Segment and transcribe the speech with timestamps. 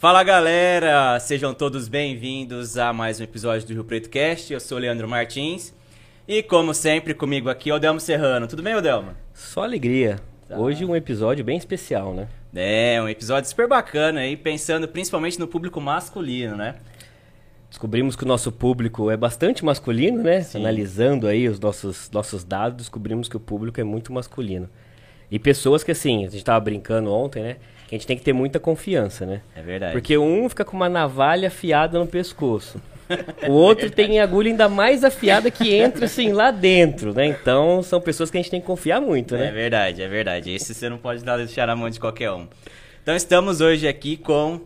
[0.00, 4.50] Fala galera, sejam todos bem-vindos a mais um episódio do Rio Preto Cast.
[4.50, 5.74] Eu sou o Leandro Martins
[6.26, 8.48] e, como sempre, comigo aqui é o Delmo Serrano.
[8.48, 9.10] Tudo bem, Odelmo?
[9.34, 10.18] Só alegria.
[10.48, 10.58] Tá.
[10.58, 12.28] Hoje um episódio bem especial, né?
[12.54, 16.76] É, um episódio super bacana aí, pensando principalmente no público masculino, né?
[17.68, 20.40] Descobrimos que o nosso público é bastante masculino, né?
[20.40, 20.60] Sim.
[20.60, 24.66] Analisando aí os nossos, nossos dados, descobrimos que o público é muito masculino.
[25.30, 27.56] E pessoas que, assim, a gente tava brincando ontem, né?
[27.90, 29.40] Que a gente tem que ter muita confiança, né?
[29.52, 29.92] É verdade.
[29.94, 32.80] Porque um fica com uma navalha afiada no pescoço.
[33.48, 37.26] O outro tem agulha ainda mais afiada que entra, assim, lá dentro, né?
[37.26, 39.50] Então, são pessoas que a gente tem que confiar muito, É né?
[39.50, 40.52] verdade, é verdade.
[40.54, 42.46] Esse você não pode deixar na mão de qualquer um.
[43.02, 44.60] Então estamos hoje aqui com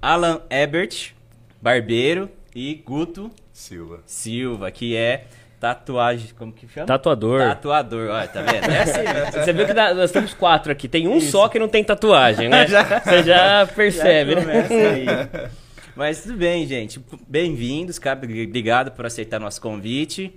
[0.00, 1.12] Alan Ebert,
[1.60, 4.00] barbeiro, e Guto Silva.
[4.06, 5.24] Silva, que é
[5.60, 6.30] tatuagem.
[6.36, 6.86] Como que chama?
[6.86, 7.40] Tatuador.
[7.42, 8.64] Tatuador, olha, tá vendo?
[8.70, 9.30] É assim, né?
[9.44, 10.88] Você viu que dá- nós temos quatro aqui.
[10.88, 12.66] Tem um só que não tem tatuagem, né?
[13.04, 14.66] Você já percebe, Já né?
[14.70, 15.50] aí.
[15.94, 16.98] Mas tudo bem, gente.
[17.28, 18.16] Bem-vindos, cara.
[18.18, 20.34] Obrigado por aceitar nosso convite.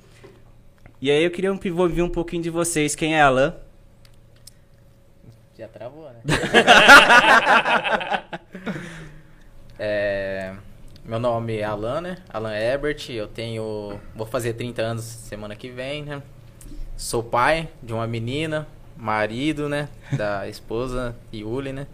[1.01, 2.93] E aí eu queria um- ouvir um pouquinho de vocês.
[2.93, 3.55] Quem é Alan?
[5.57, 6.21] Já travou, né?
[9.79, 10.53] É,
[11.05, 12.17] meu nome é Alan, né?
[12.29, 13.09] Alan Ebert.
[13.09, 13.99] Eu tenho.
[14.15, 16.23] Vou fazer 30 anos semana que vem, né?
[16.95, 19.89] Sou pai de uma menina, marido, né?
[20.13, 21.87] Da esposa Yuli, né?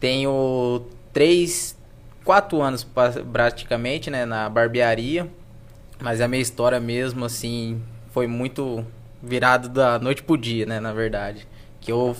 [0.00, 1.76] Tenho três,
[2.24, 2.82] quatro anos
[3.32, 4.24] praticamente, né?
[4.24, 5.28] Na barbearia.
[6.00, 8.86] Mas a minha história mesmo, assim, foi muito
[9.22, 10.80] virado da noite pro dia, né?
[10.80, 11.46] Na verdade.
[11.80, 12.16] Que eu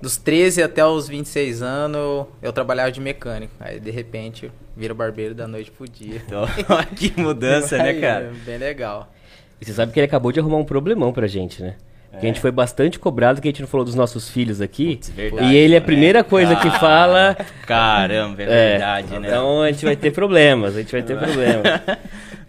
[0.00, 3.52] dos 13 até os 26 anos, eu, trabalhava de mecânico.
[3.58, 6.22] Aí, de repente, vira barbeiro da noite pro dia.
[6.26, 6.46] Então,
[6.94, 8.26] que mudança, né, cara?
[8.26, 9.12] é Bem legal.
[9.60, 11.76] E você sabe que ele acabou de arrumar um problemão pra gente, né?
[12.10, 14.96] Porque a gente foi bastante cobrado que a gente não falou dos nossos filhos aqui.
[14.96, 15.84] Putz, verdade, e ele, a né?
[15.84, 17.36] primeira coisa que Cara, fala.
[17.66, 19.28] Caramba, é verdade, né?
[19.28, 21.82] Então a gente vai ter problemas, a gente vai ter problemas.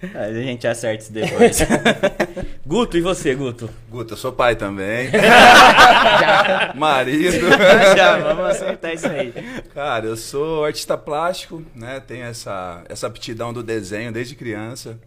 [0.13, 1.59] A gente acerta isso depois.
[2.66, 3.69] Guto, e você, Guto?
[3.90, 5.09] Guto, eu sou pai também.
[6.75, 7.47] Marido.
[7.96, 9.34] Já, vamos acertar isso aí.
[9.74, 12.00] Cara, eu sou artista plástico, né?
[12.00, 15.00] Tenho essa, essa aptidão do desenho desde criança.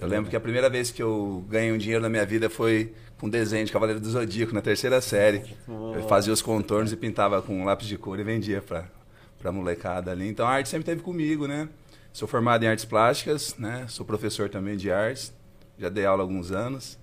[0.00, 2.92] Eu lembro que a primeira vez que eu ganhei um dinheiro na minha vida foi
[3.18, 5.42] com desenho de Cavaleiro do Zodíaco, na terceira série.
[5.68, 8.84] Eu fazia os contornos e pintava com lápis de cor e vendia pra,
[9.38, 10.28] pra molecada ali.
[10.28, 11.68] Então a arte sempre esteve comigo, né?
[12.16, 13.84] Sou formado em artes plásticas, né?
[13.90, 15.34] Sou professor também de artes.
[15.78, 16.98] Já dei aula há alguns anos.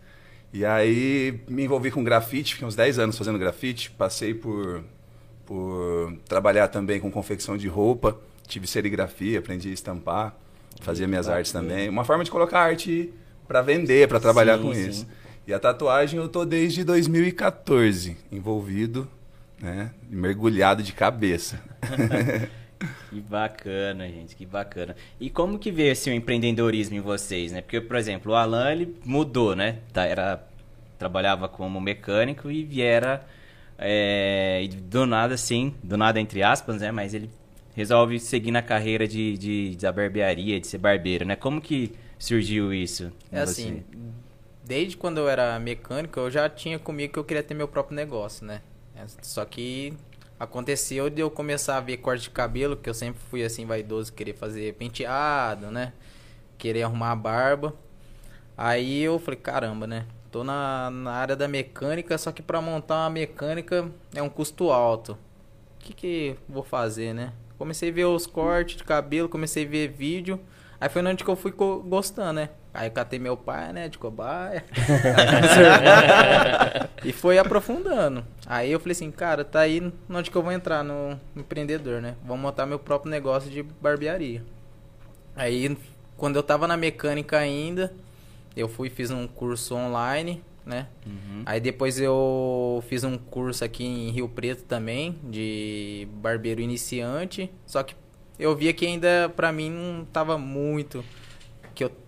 [0.51, 3.91] E aí me envolvi com grafite, fiquei uns 10 anos fazendo grafite.
[3.91, 4.83] Passei por,
[5.45, 8.17] por trabalhar também com confecção de roupa.
[8.47, 10.35] Tive serigrafia, aprendi a estampar.
[10.81, 11.87] Fazia minhas artes também.
[11.89, 13.13] Uma forma de colocar arte
[13.47, 14.89] para vender, para trabalhar Sim, com sim.
[14.89, 15.07] isso.
[15.45, 19.07] E a tatuagem eu tô desde 2014 envolvido,
[19.61, 19.91] né?
[20.09, 21.61] Mergulhado de cabeça.
[23.09, 24.95] Que bacana, gente, que bacana.
[25.19, 27.61] E como que veio assim, o empreendedorismo em vocês, né?
[27.61, 29.79] Porque, por exemplo, o Alan, ele mudou, né?
[29.91, 30.43] Tá, era,
[30.97, 33.25] trabalhava como mecânico e viera
[33.77, 36.91] é, do nada, assim, do nada entre aspas, né?
[36.91, 37.29] Mas ele
[37.75, 41.35] resolve seguir na carreira de, de, da barbearia, de ser barbeiro, né?
[41.35, 43.11] Como que surgiu isso?
[43.31, 43.61] É você?
[43.61, 43.83] assim,
[44.63, 47.95] desde quando eu era mecânico, eu já tinha comigo que eu queria ter meu próprio
[47.95, 48.61] negócio, né?
[48.95, 49.93] É, Só que
[50.39, 54.13] aconteceu de eu começar a ver corte de cabelo, que eu sempre fui assim vaidoso,
[54.13, 55.93] querer fazer penteado, né?
[56.57, 57.73] Querer arrumar a barba.
[58.57, 60.05] Aí eu falei, caramba, né?
[60.31, 64.71] Tô na, na área da mecânica, só que pra montar uma mecânica é um custo
[64.71, 65.13] alto.
[65.13, 67.33] O que que vou fazer, né?
[67.57, 70.39] Comecei a ver os cortes de cabelo, comecei a ver vídeo.
[70.79, 72.49] Aí foi onde que eu fui gostando, né?
[72.73, 74.65] Aí eu catei meu pai, né, de cobaia.
[77.05, 78.25] e foi aprofundando.
[78.47, 82.15] Aí eu falei assim, cara, tá aí onde que eu vou entrar no empreendedor, né?
[82.25, 84.43] Vou montar meu próprio negócio de barbearia.
[85.35, 85.77] Aí,
[86.17, 87.93] quando eu tava na mecânica ainda,
[88.55, 90.87] eu fui e fiz um curso online, né?
[91.05, 91.43] Uhum.
[91.45, 97.51] Aí depois eu fiz um curso aqui em Rio Preto também, de barbeiro iniciante.
[97.67, 97.95] Só que
[98.39, 101.03] eu via que ainda pra mim não tava muito.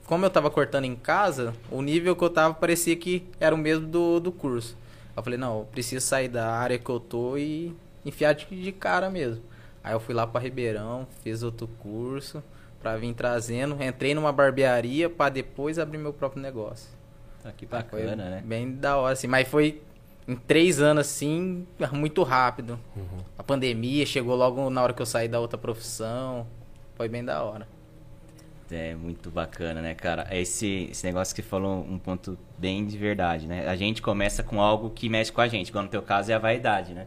[0.05, 3.57] Como eu tava cortando em casa, o nível que eu tava parecia que era o
[3.57, 4.77] mesmo do, do curso.
[5.15, 7.75] Eu falei, não, eu preciso sair da área que eu tô e
[8.05, 9.41] enfiar de, de cara mesmo.
[9.83, 12.43] Aí eu fui lá pra Ribeirão, fiz outro curso
[12.81, 13.81] pra vir trazendo.
[13.83, 16.89] Entrei numa barbearia pra depois abrir meu próprio negócio.
[17.43, 18.43] Ah, que Foi bacana, né?
[18.45, 19.27] Bem da hora, assim.
[19.27, 19.81] Mas foi
[20.27, 22.79] em três anos, assim, muito rápido.
[23.37, 26.45] A pandemia chegou logo na hora que eu saí da outra profissão.
[26.95, 27.67] Foi bem da hora.
[28.71, 30.27] É muito bacana, né, cara?
[30.31, 33.67] Esse, esse negócio que você falou um ponto bem de verdade, né?
[33.67, 36.33] A gente começa com algo que mexe com a gente, igual no teu caso é
[36.33, 37.05] a vaidade, né?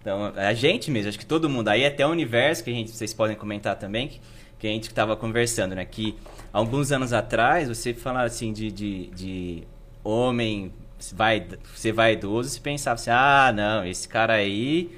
[0.00, 1.68] Então, a gente mesmo, acho que todo mundo.
[1.68, 4.20] Aí até o universo, que a gente, vocês podem comentar também, que,
[4.58, 5.84] que a gente estava conversando, né?
[5.84, 6.16] Que
[6.52, 9.62] alguns anos atrás, você falava assim de, de, de
[10.04, 10.72] homem
[11.14, 14.90] vai, ser vaidoso, você pensava assim, ah, não, esse cara aí,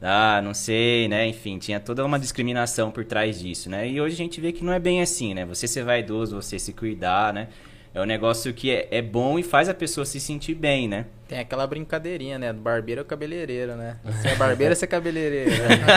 [0.00, 1.26] ah, não sei, né?
[1.26, 3.88] Enfim, tinha toda uma discriminação por trás disso, né?
[3.88, 5.44] E hoje a gente vê que não é bem assim, né?
[5.44, 7.48] Você ser vaidoso, você se cuidar, né?
[7.92, 11.06] É um negócio que é, é bom e faz a pessoa se sentir bem, né?
[11.26, 12.52] Tem aquela brincadeirinha, né?
[12.52, 13.98] Do barbeiro é o cabeleireiro, né?
[14.22, 15.50] Se é barbeiro, você é cabeleireiro.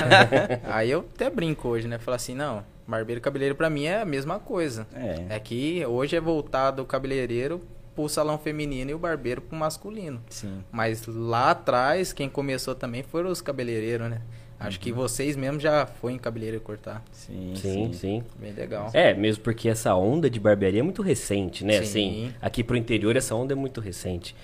[0.65, 1.99] Aí eu até brinco hoje, né?
[1.99, 4.87] Falar assim, não, barbeiro e cabeleireiro pra mim é a mesma coisa.
[4.95, 5.35] É.
[5.35, 7.61] É que hoje é voltado o cabeleireiro
[7.95, 10.21] pro salão feminino e o barbeiro pro masculino.
[10.29, 10.63] Sim.
[10.71, 14.21] Mas lá atrás, quem começou também foram os cabeleireiros, né?
[14.59, 17.03] Acho que vocês mesmo já foi em cabeleireiro cortar.
[17.11, 18.23] Sim, Sim, sim.
[18.39, 18.91] Bem legal.
[18.93, 21.81] É, mesmo porque essa onda de barbearia é muito recente, né?
[21.81, 21.81] Sim.
[21.81, 24.35] Assim, aqui pro interior essa onda é muito recente.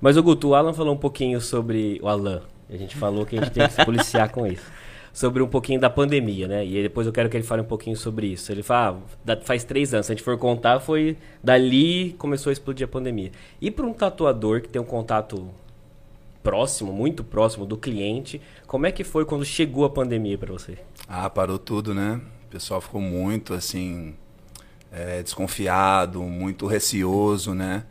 [0.00, 2.42] Mas o Guto, o Alan falou um pouquinho sobre o Alan.
[2.68, 4.64] A gente falou que a gente tem que se policiar com isso.
[5.12, 6.64] Sobre um pouquinho da pandemia, né?
[6.64, 8.50] E depois eu quero que ele fale um pouquinho sobre isso.
[8.50, 10.06] Ele fala, ah, faz três anos.
[10.06, 13.30] Se a gente for contar, foi dali começou a explodir a pandemia.
[13.60, 15.50] E para um tatuador que tem um contato
[16.42, 20.78] próximo, muito próximo do cliente, como é que foi quando chegou a pandemia para você?
[21.06, 22.20] Ah, parou tudo, né?
[22.46, 24.14] O pessoal ficou muito, assim,
[24.90, 27.84] é, desconfiado, muito receoso, né?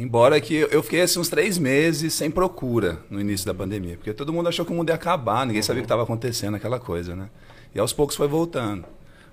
[0.00, 4.14] Embora que eu fiquei assim, uns três meses sem procura no início da pandemia, porque
[4.14, 6.80] todo mundo achou que o mundo ia acabar, ninguém sabia o que estava acontecendo, aquela
[6.80, 7.28] coisa, né?
[7.74, 8.86] E aos poucos foi voltando.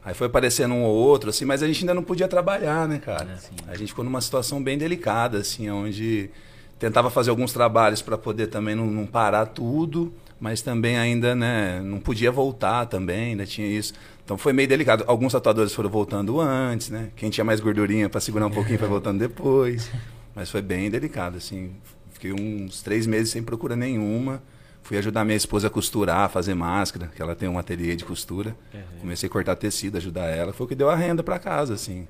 [0.04, 3.00] Aí foi aparecendo um ou outro, assim, mas a gente ainda não podia trabalhar, né,
[3.00, 3.40] cara?
[3.66, 6.30] A gente ficou numa situação bem delicada, assim, onde
[6.78, 11.80] tentava fazer alguns trabalhos para poder também não, não parar tudo, mas também ainda, né,
[11.81, 13.94] não podia voltar também, ainda tinha isso.
[14.25, 15.06] Então foi meio delicado.
[15.08, 17.08] Alguns tatuadores foram voltando antes, né?
[17.16, 19.90] Quem tinha mais gordurinha para segurar um pouquinho foi voltando depois.
[20.38, 21.72] Mas foi bem delicado, assim.
[22.12, 24.42] Fiquei uns três meses sem procura nenhuma.
[24.84, 28.06] Fui ajudar minha esposa a costurar, a fazer máscara, que ela tem um ateliê de
[28.06, 28.56] costura.
[29.01, 30.54] Comecei a cortar tecido, ajudar ela.
[30.54, 32.07] Foi o que deu a renda para casa, assim.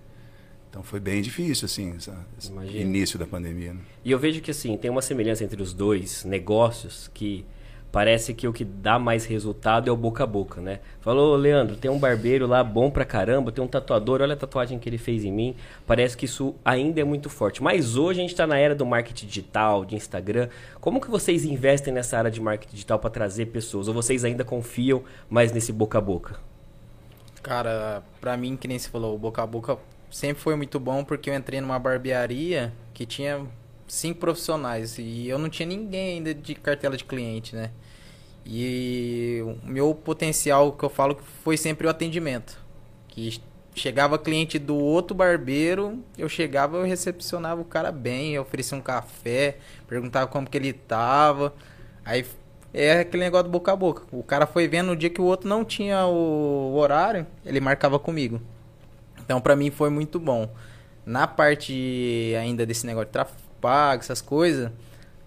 [0.69, 2.51] Então foi bem difícil, assim, essa- esse
[2.81, 3.73] início da pandemia.
[3.73, 3.79] Né?
[4.05, 7.45] E eu vejo que assim, tem uma semelhança entre os dois negócios que
[7.97, 10.81] parece que o que dá mais resultado é o boca a boca, né?
[11.01, 14.77] Falou, Leandro, tem um barbeiro lá bom pra caramba, tem um tatuador, olha a tatuagem
[14.77, 15.55] que ele fez em mim.
[15.83, 17.63] Parece que isso ainda é muito forte.
[17.63, 20.47] Mas hoje a gente tá na era do marketing digital, de Instagram.
[20.79, 23.87] Como que vocês investem nessa área de marketing digital para trazer pessoas?
[23.87, 26.39] Ou vocês ainda confiam mais nesse boca a boca?
[27.41, 29.75] Cara, pra mim, que nem você falou, o boca a boca
[30.11, 33.43] sempre foi muito bom porque eu entrei numa barbearia que tinha
[33.87, 37.71] cinco profissionais e eu não tinha ninguém ainda de cartela de cliente, né?
[38.49, 42.57] E o meu potencial que eu falo que foi sempre o atendimento.
[43.09, 43.41] Que
[43.75, 48.81] chegava cliente do outro barbeiro, eu chegava, eu recepcionava o cara bem, eu oferecia um
[48.81, 51.53] café, perguntava como que ele tava.
[52.05, 52.25] Aí
[52.73, 54.03] é aquele negócio do boca a boca.
[54.13, 57.99] O cara foi vendo no dia que o outro não tinha o horário, ele marcava
[57.99, 58.41] comigo.
[59.19, 60.49] Então pra mim foi muito bom.
[61.05, 63.41] Na parte ainda desse negócio de tráfego
[63.99, 64.71] essas coisas,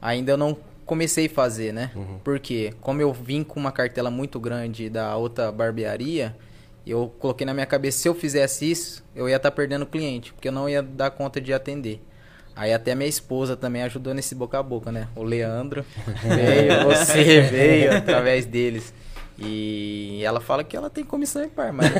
[0.00, 0.56] ainda eu não
[0.90, 1.92] comecei a fazer, né?
[2.25, 6.37] Porque como eu vim com uma cartela muito grande da outra barbearia,
[6.84, 10.48] eu coloquei na minha cabeça, se eu fizesse isso, eu ia estar perdendo cliente, porque
[10.48, 12.02] eu não ia dar conta de atender.
[12.56, 15.06] Aí até minha esposa também ajudou nesse boca a boca, né?
[15.15, 15.84] O Leandro
[16.26, 18.93] veio, você veio através deles.
[19.38, 21.88] E ela fala que ela tem comissão em par, mas.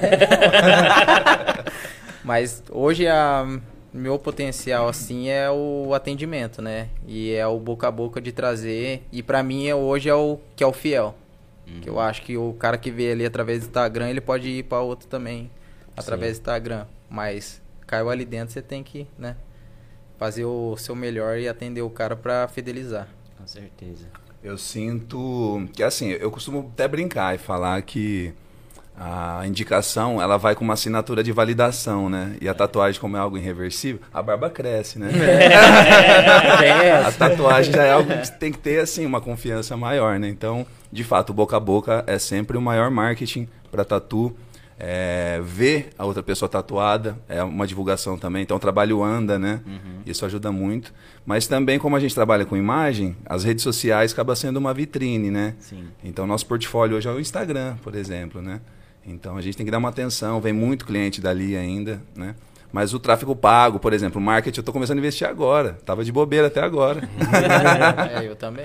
[2.23, 3.47] Mas hoje a
[3.93, 6.89] meu potencial assim é o atendimento, né?
[7.07, 9.03] E é o boca a boca de trazer.
[9.13, 11.15] E pra mim é- hoje é o que é o fiel.
[11.83, 14.65] Que eu acho que o cara que vê ali através do Instagram, ele pode ir
[14.65, 15.49] pra outro também
[15.97, 16.85] através do Instagram.
[17.09, 19.37] Mas caiu ali dentro, você tem que, né?
[20.19, 23.09] Fazer o seu melhor e atender o cara pra fidelizar.
[23.39, 24.07] Com certeza.
[24.43, 28.33] Eu sinto que assim, eu costumo até brincar e falar que
[29.03, 32.37] a indicação ela vai com uma assinatura de validação, né?
[32.39, 35.09] E a tatuagem, como é algo irreversível, a barba cresce, né?
[37.07, 40.29] a tatuagem já é algo que tem que ter assim uma confiança maior, né?
[40.29, 44.37] Então, de fato, boca a boca é sempre o maior marketing para tatu.
[44.83, 48.43] É, ver a outra pessoa tatuada é uma divulgação também.
[48.43, 49.61] Então o trabalho anda, né?
[50.05, 50.93] Isso ajuda muito.
[51.25, 55.31] Mas também, como a gente trabalha com imagem, as redes sociais acaba sendo uma vitrine,
[55.31, 55.55] né?
[55.59, 55.85] Sim.
[56.03, 58.61] Então nosso portfólio hoje é o Instagram, por exemplo, né?
[59.07, 62.35] Então a gente tem que dar uma atenção, vem muito cliente dali ainda, né?
[62.73, 65.75] Mas o tráfego pago, por exemplo, o marketing eu estou começando a investir agora.
[65.85, 67.01] Tava de bobeira até agora.
[68.21, 68.65] é, eu também.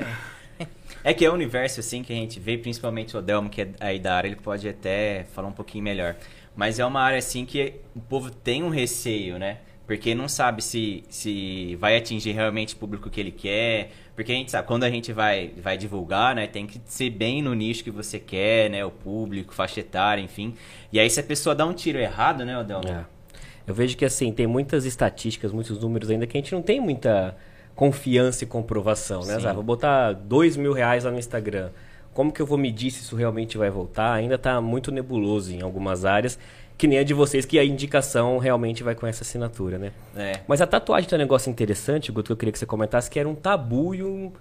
[1.04, 3.70] É que é um universo assim que a gente vê, principalmente o Delmo, que é
[3.80, 6.16] aí da área, ele pode até falar um pouquinho melhor.
[6.56, 9.60] Mas é uma área assim que o povo tem um receio, né?
[9.86, 13.92] Porque não sabe se, se vai atingir realmente o público que ele quer.
[14.16, 16.48] Porque a gente sabe, quando a gente vai, vai divulgar, né?
[16.48, 18.86] Tem que ser bem no nicho que você quer, né?
[18.86, 20.56] O público, faixa etária, enfim.
[20.92, 22.82] E aí se a pessoa dá um tiro errado, né, Odel?
[22.88, 23.06] É.
[23.68, 26.80] Eu vejo que assim, tem muitas estatísticas, muitos números ainda que a gente não tem
[26.80, 27.36] muita
[27.76, 29.38] confiança e comprovação, né?
[29.44, 31.72] Ah, vou botar dois mil reais lá no Instagram.
[32.14, 34.14] Como que eu vou medir se isso realmente vai voltar?
[34.14, 36.40] Ainda está muito nebuloso em algumas áreas
[36.78, 39.92] que nem a de vocês, que a indicação realmente vai com essa assinatura, né?
[40.16, 40.40] É.
[40.48, 43.20] Mas a tatuagem tem um negócio interessante, Guto, que eu queria que você comentasse, que
[43.20, 44.32] era um tabu e um,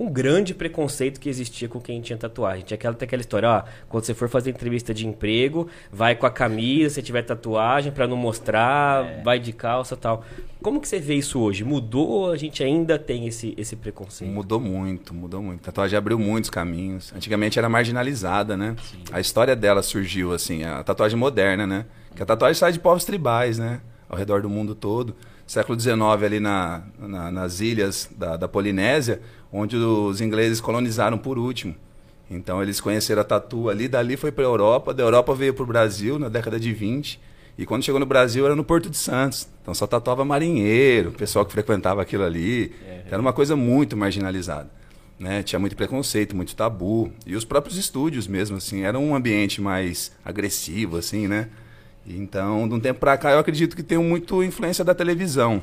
[0.00, 2.64] um grande preconceito que existia com quem tinha tatuagem.
[2.64, 6.30] Tinha aquela, aquela história, ó, quando você for fazer entrevista de emprego, vai com a
[6.30, 9.22] camisa, se tiver tatuagem, para não mostrar, é.
[9.22, 10.24] vai de calça tal.
[10.62, 11.64] Como que você vê isso hoje?
[11.64, 14.32] Mudou ou a gente ainda tem esse, esse preconceito?
[14.32, 15.60] Mudou muito, mudou muito.
[15.60, 17.12] A tatuagem abriu muitos caminhos.
[17.14, 18.76] Antigamente era marginalizada, né?
[18.82, 19.02] Sim.
[19.12, 21.84] A história dela surgiu, assim, a tatuagem moderna, né?
[22.16, 23.82] Que a tatuagem sai de povos tribais, né?
[24.08, 25.14] Ao redor do mundo todo.
[25.46, 29.20] Século XIX, ali na, na nas ilhas da, da Polinésia,
[29.52, 31.74] onde os ingleses colonizaram por último.
[32.30, 35.64] Então eles conheceram a tatu ali, dali foi para a Europa, da Europa veio para
[35.64, 37.20] o Brasil na década de 20
[37.58, 39.48] e quando chegou no Brasil era no Porto de Santos.
[39.60, 42.72] Então só tatuava marinheiro, pessoal que frequentava aquilo ali.
[42.86, 44.70] É, era uma coisa muito marginalizada.
[45.18, 45.42] Né?
[45.42, 47.12] Tinha muito preconceito, muito tabu.
[47.26, 51.48] E os próprios estúdios mesmo, assim, era um ambiente mais agressivo, assim, né?
[52.06, 55.60] Então, de um tempo para cá, eu acredito que tem muito influência da televisão.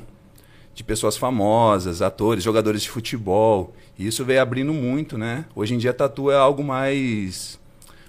[0.77, 3.73] De pessoas famosas, atores, jogadores de futebol.
[3.97, 5.45] E isso veio abrindo muito, né?
[5.55, 7.59] Hoje em dia, tatu é algo mais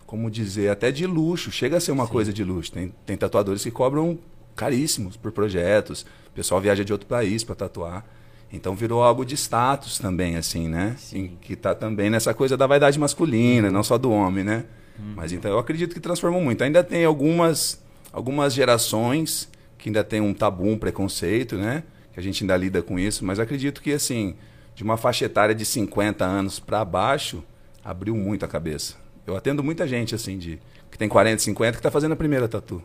[0.04, 1.50] como dizer, até de luxo.
[1.50, 2.12] Chega a ser uma Sim.
[2.12, 2.72] coisa de luxo.
[2.72, 4.18] Tem, tem tatuadores que cobram
[4.54, 6.02] caríssimos por projetos.
[6.28, 8.04] O pessoal viaja de outro país para tatuar.
[8.52, 10.94] Então virou algo de status também, assim, né?
[11.12, 14.64] Em, que está também nessa coisa da vaidade masculina, não só do homem, né?
[14.98, 15.14] Uhum.
[15.16, 16.62] Mas então eu acredito que transformou muito.
[16.62, 17.82] Ainda tem algumas,
[18.12, 21.82] algumas gerações que ainda tem um tabu, um preconceito, né?
[22.18, 23.24] Que a gente ainda lida com isso.
[23.24, 24.34] Mas acredito que, assim,
[24.74, 27.44] de uma faixa etária de 50 anos para baixo,
[27.84, 28.96] abriu muito a cabeça.
[29.24, 30.58] Eu atendo muita gente, assim, de
[30.90, 32.82] que tem 40, 50, que está fazendo a primeira tatu.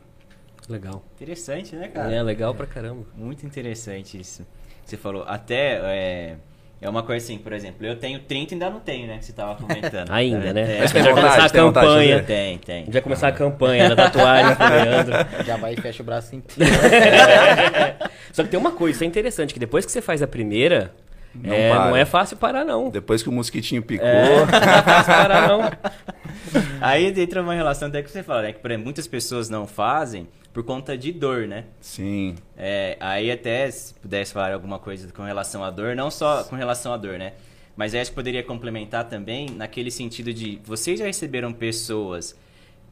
[0.70, 1.04] Legal.
[1.16, 2.14] Interessante, né, cara?
[2.14, 3.08] É, legal pra caramba.
[3.18, 4.46] Muito interessante isso.
[4.86, 5.80] Você falou, até...
[5.84, 6.38] É...
[6.84, 9.18] É uma coisa assim, por exemplo, eu tenho 30 e ainda não tenho, né?
[9.18, 10.12] Que você estava comentando.
[10.12, 10.76] ainda, né?
[10.76, 12.24] É, Mas vai começar a campanha.
[12.24, 12.86] Tem, tem.
[12.92, 15.14] Já começar a campanha da tatuagem pro Leandro.
[15.48, 16.72] Já vai e fecha o braço inteiro.
[18.34, 20.92] Só que tem uma coisa, isso é interessante, que depois que você faz a primeira,
[21.36, 22.90] não, é, não é fácil parar, não.
[22.90, 24.08] Depois que o mosquitinho picou.
[24.08, 25.62] É, não é fácil parar, não.
[26.82, 28.54] Aí entra uma relação até que você fala, né?
[28.54, 31.66] Que exemplo, muitas pessoas não fazem por conta de dor, né?
[31.82, 32.36] Sim.
[32.56, 36.56] É, aí até se pudesse falar alguma coisa com relação à dor, não só com
[36.56, 37.34] relação à dor, né?
[37.76, 42.38] Mas acho que poderia complementar também naquele sentido de vocês já receberam pessoas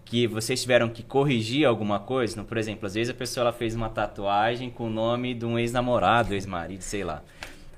[0.04, 2.34] que vocês tiveram que corrigir alguma coisa?
[2.34, 5.46] Então, por exemplo, às vezes a pessoa ela fez uma tatuagem com o nome de
[5.46, 7.22] um ex-namorado, ex-marido, sei lá.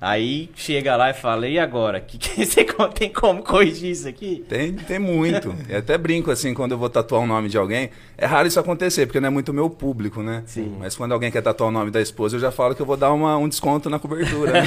[0.03, 2.01] Aí chega lá e fala, e agora?
[2.01, 4.43] Que, que você tem como corrigir isso aqui?
[4.49, 5.55] Tem, tem muito.
[5.69, 7.89] Eu até brinco assim, quando eu vou tatuar o nome de alguém.
[8.17, 10.43] É raro isso acontecer, porque não é muito meu público, né?
[10.45, 10.75] Sim.
[10.77, 12.97] Mas quando alguém quer tatuar o nome da esposa, eu já falo que eu vou
[12.97, 14.51] dar uma, um desconto na cobertura.
[14.51, 14.61] Né?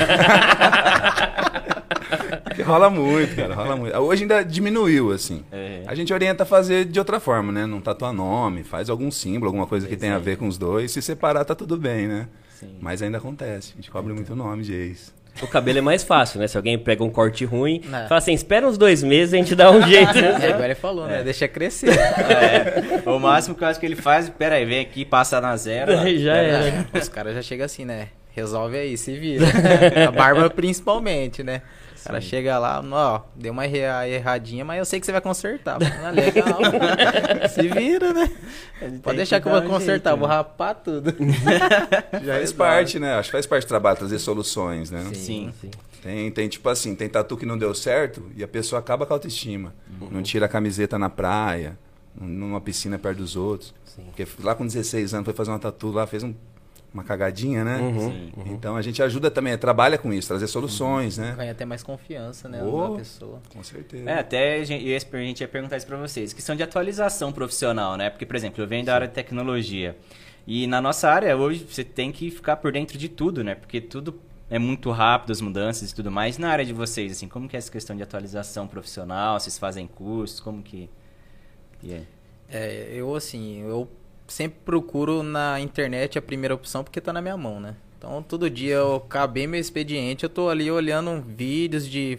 [2.64, 3.94] rola muito, cara, rola muito.
[3.98, 5.44] Hoje ainda diminuiu, assim.
[5.52, 5.82] É.
[5.86, 7.66] A gente orienta a fazer de outra forma, né?
[7.66, 10.92] Não tatuar nome, faz algum símbolo, alguma coisa que tenha a ver com os dois.
[10.92, 12.26] Se separar, tá tudo bem, né?
[12.58, 12.78] Sim.
[12.80, 13.74] Mas ainda acontece.
[13.74, 14.16] A gente cobre então.
[14.16, 15.14] muito nome de ex.
[15.42, 16.46] O cabelo é mais fácil, né?
[16.46, 18.06] Se alguém pega um corte ruim, é.
[18.06, 20.16] fala assim, espera uns dois meses e a gente dá um jeito.
[20.26, 21.20] É, agora ele falou, né?
[21.20, 21.24] É.
[21.24, 21.90] Deixa crescer.
[21.90, 23.02] É.
[23.08, 25.92] O máximo que eu acho que ele faz, pera aí, vem aqui, passa na zero.
[26.18, 26.84] já é.
[26.92, 28.08] Os caras já chegam assim, né?
[28.32, 29.46] Resolve aí, se vira.
[30.08, 31.62] A barba principalmente, né?
[32.06, 35.78] O cara chega lá, ó, deu uma erradinha, mas eu sei que você vai consertar.
[36.06, 36.58] Ah, legal.
[37.50, 38.30] Se vira, né?
[39.02, 40.34] Pode deixar que, que eu vou consertar, jeito, vou né?
[40.34, 41.12] rapar tudo.
[42.22, 43.14] Já faz parte, né?
[43.14, 45.02] Acho que faz parte do trabalho trazer soluções, né?
[45.14, 45.70] Sim, sim.
[46.02, 49.14] Tem, tem tipo assim, tem tatu que não deu certo e a pessoa acaba com
[49.14, 49.74] a autoestima.
[50.00, 50.08] Uhum.
[50.12, 51.76] Não tira a camiseta na praia,
[52.14, 53.74] numa piscina perto dos outros.
[53.84, 54.04] Sim.
[54.04, 56.34] Porque lá com 16 anos foi fazer uma tatu lá, fez um
[56.96, 57.78] uma cagadinha, né?
[57.78, 58.52] Uhum, uhum.
[58.54, 61.34] Então a gente ajuda também, trabalha com isso, trazer soluções, né?
[61.36, 63.42] Ganha até mais confiança, né, oh, na pessoa.
[63.52, 64.08] Com certeza.
[64.08, 67.96] É, até a gente, a gente ia perguntar isso para vocês, questão de atualização profissional,
[67.96, 68.08] né?
[68.08, 69.96] Porque, por exemplo, eu venho da área de tecnologia.
[70.46, 73.54] E na nossa área, hoje, você tem que ficar por dentro de tudo, né?
[73.54, 76.38] Porque tudo é muito rápido, as mudanças e tudo mais.
[76.38, 79.38] Na área de vocês, assim, como que é essa questão de atualização profissional?
[79.38, 80.40] Vocês fazem cursos?
[80.40, 80.88] Como que...
[81.82, 82.06] Yeah.
[82.48, 83.90] É, eu, assim, eu
[84.26, 87.76] sempre procuro na internet a primeira opção porque tá na minha mão, né?
[87.98, 92.18] Então todo dia eu acabei meu expediente, eu tô ali olhando vídeos de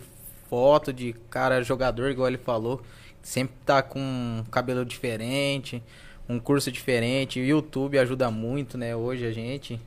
[0.49, 2.81] foto de cara jogador, igual ele falou,
[3.21, 5.83] sempre tá com um cabelo diferente,
[6.27, 7.39] um curso diferente.
[7.39, 9.79] O YouTube ajuda muito, né, hoje a gente.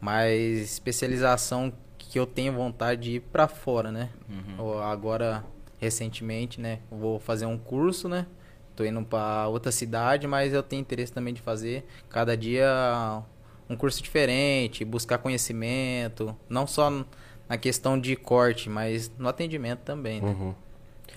[0.00, 4.10] Mas especialização que eu tenho vontade de ir pra fora, né?
[4.58, 5.44] Ou Agora,
[5.78, 6.80] recentemente, né?
[6.90, 8.26] Vou fazer um curso, né?
[8.74, 13.22] Tô indo pra outra cidade, mas eu tenho interesse também de fazer cada dia
[13.68, 16.90] um curso diferente, buscar conhecimento, não só
[17.48, 20.28] na questão de corte, mas no atendimento também, né?
[20.28, 20.54] Uhum.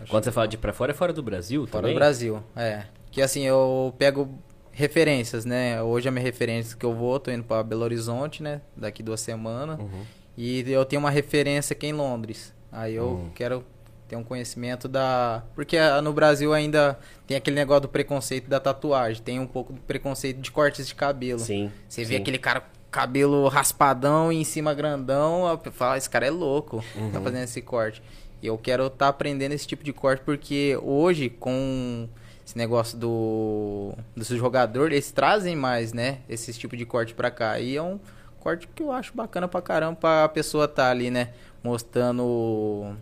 [0.10, 1.94] Quando você fala de ir pra fora, é fora do Brasil Fora também?
[1.94, 2.86] do Brasil, é.
[3.12, 4.30] Que assim, eu pego
[4.72, 5.82] referências, né?
[5.82, 8.60] Hoje a minha referência que eu vou, tô indo pra Belo Horizonte, né?
[8.76, 9.80] Daqui duas semanas.
[9.80, 10.04] Uhum.
[10.38, 12.54] E eu tenho uma referência aqui em Londres.
[12.70, 13.30] Aí eu Uhum.
[13.34, 13.64] quero
[14.08, 15.44] ter um conhecimento da.
[15.56, 19.22] Porque no Brasil ainda tem aquele negócio do preconceito da tatuagem.
[19.22, 21.40] Tem um pouco do preconceito de cortes de cabelo.
[21.40, 21.72] Sim.
[21.88, 22.22] Você vê sim.
[22.22, 27.12] aquele cara com cabelo raspadão e em cima grandão, fala, esse cara é louco, Uhum.
[27.12, 28.02] tá fazendo esse corte.
[28.42, 32.08] E eu quero estar aprendendo esse tipo de corte porque hoje, com
[32.46, 37.60] esse negócio do dos jogadores, eles trazem mais, né, esse tipo de corte pra cá.
[37.60, 38.00] E é um
[38.40, 41.30] corte que eu acho bacana pra caramba pra pessoa tá ali, né,
[41.64, 42.96] mostrando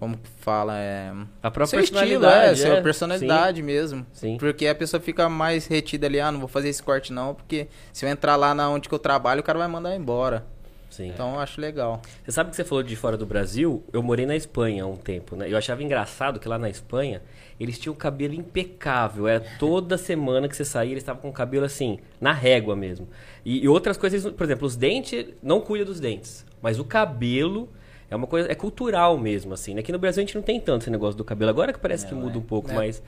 [0.00, 2.80] como que fala, é A própria seu estilo, é, personalidade, sua é.
[2.80, 4.06] personalidade mesmo.
[4.14, 4.38] Sim.
[4.38, 7.68] Porque a pessoa fica mais retida ali, ah, não vou fazer esse corte não, porque
[7.92, 10.46] se eu entrar lá na onde que eu trabalho, o cara vai mandar embora.
[10.88, 11.08] Sim.
[11.08, 12.00] Então eu acho legal.
[12.24, 13.84] Você sabe que você falou de fora do Brasil?
[13.92, 15.46] Eu morei na Espanha há um tempo, né?
[15.48, 17.22] Eu achava engraçado que lá na Espanha
[17.60, 19.28] eles tinham o cabelo impecável.
[19.28, 23.06] Era toda semana que você saía, eles estavam com o cabelo assim, na régua mesmo.
[23.44, 26.44] E, e outras coisas, por exemplo, os dentes, não cuida dos dentes.
[26.62, 27.68] Mas o cabelo
[28.10, 29.72] é uma coisa, é cultural mesmo, assim.
[29.74, 29.80] né?
[29.80, 31.50] Aqui no Brasil a gente não tem tanto esse negócio do cabelo.
[31.50, 32.74] Agora que parece que muda um pouco, É.
[32.74, 33.02] mas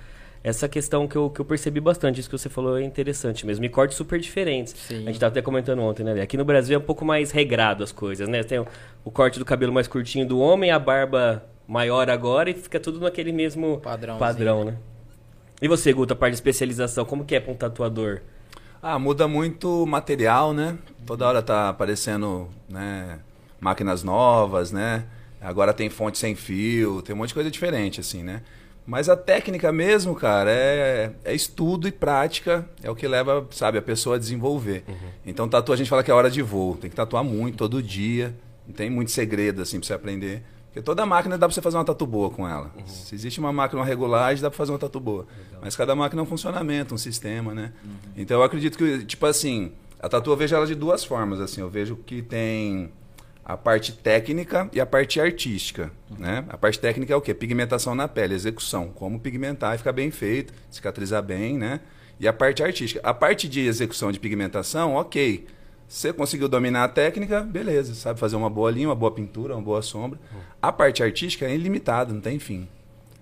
[0.44, 3.64] essa questão que eu, que eu percebi bastante, isso que você falou é interessante mesmo.
[3.64, 4.74] E cortes super diferentes.
[4.76, 5.02] Sim.
[5.02, 6.20] A gente tava até comentando ontem, né?
[6.22, 8.42] Aqui no Brasil é um pouco mais regrado as coisas, né?
[8.42, 8.66] Tem o,
[9.04, 13.00] o corte do cabelo mais curtinho do homem, a barba maior agora e fica tudo
[13.00, 13.80] naquele mesmo
[14.18, 14.76] padrão, né?
[15.60, 18.20] E você, Guto, a parte de especialização, como que é pra um tatuador?
[18.82, 20.76] Ah, muda muito o material, né?
[21.06, 23.20] Toda hora tá aparecendo, né,
[23.62, 25.04] máquinas novas, né?
[25.40, 28.42] Agora tem fonte sem fio, tem um monte de coisa diferente, assim, né?
[28.84, 33.78] Mas a técnica mesmo, cara, é, é estudo e prática, é o que leva, sabe,
[33.78, 34.84] a pessoa a desenvolver.
[35.24, 37.80] Então, tatu, a gente fala que é hora de voo, tem que tatuar muito, todo
[37.80, 38.34] dia,
[38.66, 40.42] não tem muito segredo, assim, pra você aprender.
[40.66, 42.72] Porque toda máquina dá pra você fazer uma tatu boa com ela.
[42.86, 45.26] Se existe uma máquina, uma regulagem, dá pra fazer uma tatu boa.
[45.60, 47.72] Mas cada máquina é um funcionamento, um sistema, né?
[48.16, 51.60] Então eu acredito que, tipo assim, a tatu eu vejo ela de duas formas, assim.
[51.60, 52.90] Eu vejo que tem
[53.44, 56.44] a parte técnica e a parte artística, né?
[56.48, 57.34] A parte técnica é o quê?
[57.34, 58.88] Pigmentação na pele, execução.
[58.88, 61.80] Como pigmentar e ficar bem feito, cicatrizar bem, né?
[62.20, 63.00] E a parte artística.
[63.02, 65.46] A parte de execução de pigmentação, ok.
[65.88, 67.94] Você conseguiu dominar a técnica, beleza.
[67.94, 70.18] Sabe fazer uma boa linha, uma boa pintura, uma boa sombra.
[70.60, 72.68] A parte artística é ilimitada, não tem fim.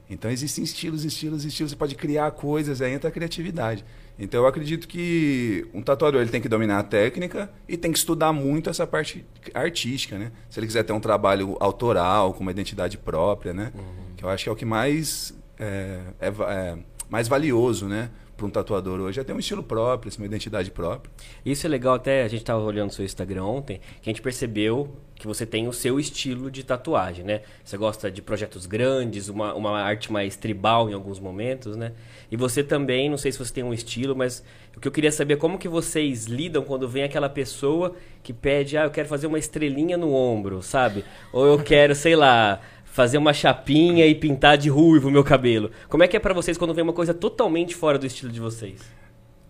[0.08, 1.70] Então existem estilos, estilos, estilos.
[1.72, 3.84] Você pode criar coisas, aí entra a criatividade.
[4.20, 7.98] Então eu acredito que um tatuador ele tem que dominar a técnica e tem que
[7.98, 10.30] estudar muito essa parte artística, né?
[10.50, 13.72] Se ele quiser ter um trabalho autoral, com uma identidade própria, né?
[14.16, 16.78] Que eu acho que é o que mais é, é é
[17.08, 18.10] mais valioso, né?
[18.40, 21.12] Para um tatuador hoje é ter um estilo próprio, assim, uma identidade própria.
[21.44, 24.22] Isso é legal até, a gente tava olhando o seu Instagram ontem, que a gente
[24.22, 27.42] percebeu que você tem o seu estilo de tatuagem, né?
[27.62, 31.92] Você gosta de projetos grandes, uma, uma arte mais tribal em alguns momentos, né?
[32.30, 34.42] E você também, não sei se você tem um estilo, mas
[34.74, 38.32] o que eu queria saber é como que vocês lidam quando vem aquela pessoa que
[38.32, 41.04] pede, ah, eu quero fazer uma estrelinha no ombro, sabe?
[41.30, 42.58] Ou eu quero, sei lá,
[43.00, 45.70] fazer uma chapinha e pintar de ruivo o meu cabelo.
[45.88, 48.38] Como é que é pra vocês quando vem uma coisa totalmente fora do estilo de
[48.38, 48.78] vocês?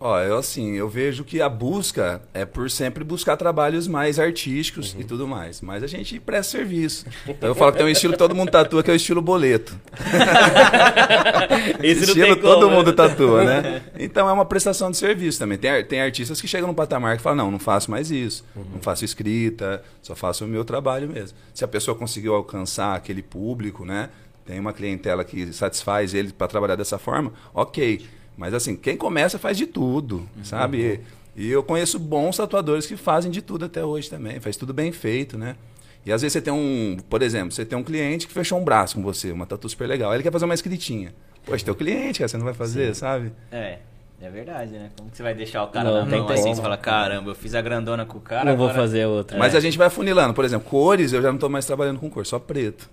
[0.03, 4.95] Ó, eu assim, eu vejo que a busca é por sempre buscar trabalhos mais artísticos
[4.97, 5.61] e tudo mais.
[5.61, 7.05] Mas a gente presta serviço.
[7.27, 9.21] Então eu falo que tem um estilo que todo mundo tatua, que é o estilo
[9.21, 9.79] boleto.
[11.83, 12.75] Esse estilo tem como, todo né?
[12.75, 13.83] mundo tatua, né?
[13.99, 15.59] Então é uma prestação de serviço também.
[15.59, 18.43] Tem, tem artistas que chegam no patamar que falam, não, não faço mais isso.
[18.55, 21.37] Não faço escrita, só faço o meu trabalho mesmo.
[21.53, 24.09] Se a pessoa conseguiu alcançar aquele público, né?
[24.47, 28.03] Tem uma clientela que satisfaz ele para trabalhar dessa forma, ok.
[28.41, 30.99] Mas assim, quem começa faz de tudo, sabe?
[31.35, 34.39] E eu conheço bons tatuadores que fazem de tudo até hoje também.
[34.39, 35.55] Faz tudo bem feito, né?
[36.03, 38.63] E às vezes você tem um, por exemplo, você tem um cliente que fechou um
[38.63, 40.09] braço com você, uma tatu super legal.
[40.09, 41.13] Aí Ele quer fazer uma escritinha.
[41.45, 43.31] Poxa, teu cliente, cara, você não vai fazer, sabe?
[43.51, 43.77] É,
[44.19, 44.89] é verdade, né?
[44.97, 46.55] Como que você vai deixar o cara Não, na tem mão assim, como.
[46.55, 49.37] você fala, caramba, eu fiz a grandona com o cara, não vou agora- fazer outra.
[49.37, 49.57] Mas É.
[49.57, 50.33] a gente vai afunilando.
[50.33, 52.89] Por exemplo, cores, eu já não estou mais trabalhando com cor, só preto.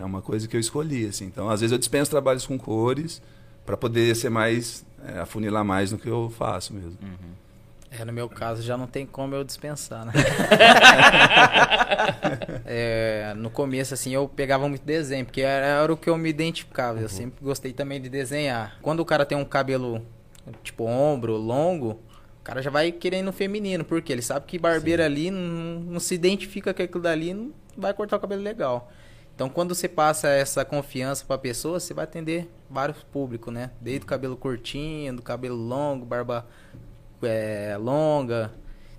[0.00, 1.26] É uma coisa que eu escolhi, assim.
[1.26, 3.22] Então, às vezes eu dispenso trabalhos com cores
[3.64, 6.98] para poder ser mais, é, afunilar mais no que eu faço mesmo.
[7.90, 10.12] É, no meu caso já não tem como eu dispensar, né?
[12.70, 16.28] É, no começo, assim, eu pegava muito desenho, porque era, era o que eu me
[16.28, 17.00] identificava.
[17.00, 18.76] Eu sempre gostei também de desenhar.
[18.82, 20.04] Quando o cara tem um cabelo,
[20.62, 21.92] tipo, ombro, longo,
[22.40, 26.00] o cara já vai querendo no feminino, porque ele sabe que barbeiro ali não, não
[26.00, 28.90] se identifica com aquilo dali, não vai cortar o cabelo legal.
[29.34, 33.70] Então, quando você passa essa confiança para a pessoa, você vai atender vários públicos, né?
[33.80, 36.46] Desde o cabelo curtinho, do cabelo longo, barba
[37.22, 38.52] é, longa.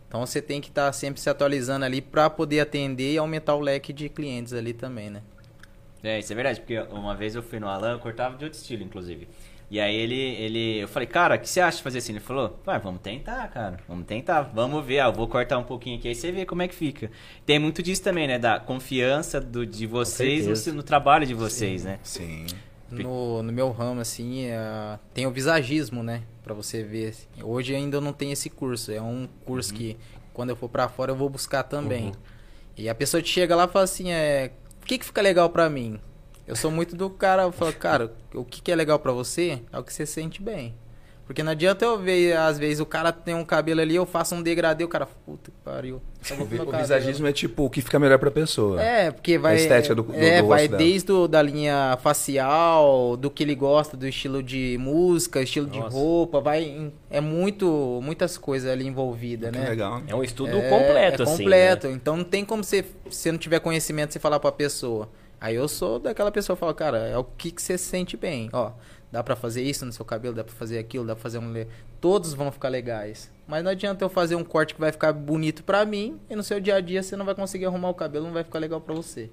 [0.07, 3.55] Então, você tem que estar tá sempre se atualizando ali para poder atender e aumentar
[3.55, 5.21] o leque de clientes ali também, né?
[6.03, 8.57] É, isso é verdade, porque uma vez eu fui no Alan, eu cortava de outro
[8.57, 9.27] estilo, inclusive.
[9.71, 12.13] E aí ele, ele, eu falei, cara, o que você acha de fazer assim?
[12.13, 15.63] Ele falou, vai, vamos tentar, cara, vamos tentar, vamos ver, ah, eu vou cortar um
[15.63, 17.11] pouquinho aqui, aí você vê como é que fica.
[17.45, 21.81] Tem muito disso também, né, da confiança do, de vocês no, no, trabalho de vocês,
[21.81, 21.87] Sim.
[21.87, 21.99] né?
[22.01, 22.47] Sim.
[22.91, 27.15] No, no meu ramo, assim, é, tem o visagismo, né, pra você ver.
[27.43, 29.77] Hoje ainda eu não tenho esse curso, é um curso uhum.
[29.77, 29.97] que
[30.33, 32.07] quando eu for para fora eu vou buscar também.
[32.07, 32.13] Uhum.
[32.77, 35.49] E a pessoa te chega lá e fala assim, é, o que que fica legal
[35.49, 35.99] pra mim?
[36.47, 39.61] Eu sou muito do cara, eu falo, cara, o que, que é legal para você
[39.71, 40.73] é o que você sente bem.
[41.29, 44.33] Porque não adianta eu ver, às vezes, o cara tem um cabelo ali, eu faço
[44.33, 46.01] um degradê, o cara, puta que pariu.
[46.39, 48.81] O, visagismo é tipo o que fica melhor pra pessoa.
[48.81, 49.53] É, porque vai.
[49.53, 53.53] A estética do, do É, do vai desde o, da linha facial, do que ele
[53.53, 55.89] gosta, do estilo de música, estilo Nossa.
[55.89, 56.91] de roupa, vai.
[57.11, 59.69] É muito, muitas coisas ali envolvidas, né?
[59.69, 60.01] Legal.
[60.07, 61.37] É um estudo é, completo, é assim.
[61.37, 61.87] completo.
[61.89, 61.93] Né?
[61.93, 65.07] Então não tem como você, se não tiver conhecimento, você falar pra pessoa.
[65.39, 68.49] Aí eu sou daquela pessoa que fala, cara, é o que, que você sente bem.
[68.51, 68.71] Ó,
[69.11, 71.65] dá para fazer isso no seu cabelo, dá para fazer aquilo, dá pra fazer um.
[71.99, 73.31] Todos vão ficar legais.
[73.47, 76.43] Mas não adianta eu fazer um corte que vai ficar bonito pra mim e no
[76.43, 78.79] seu dia a dia você não vai conseguir arrumar o cabelo, não vai ficar legal
[78.79, 79.29] pra você.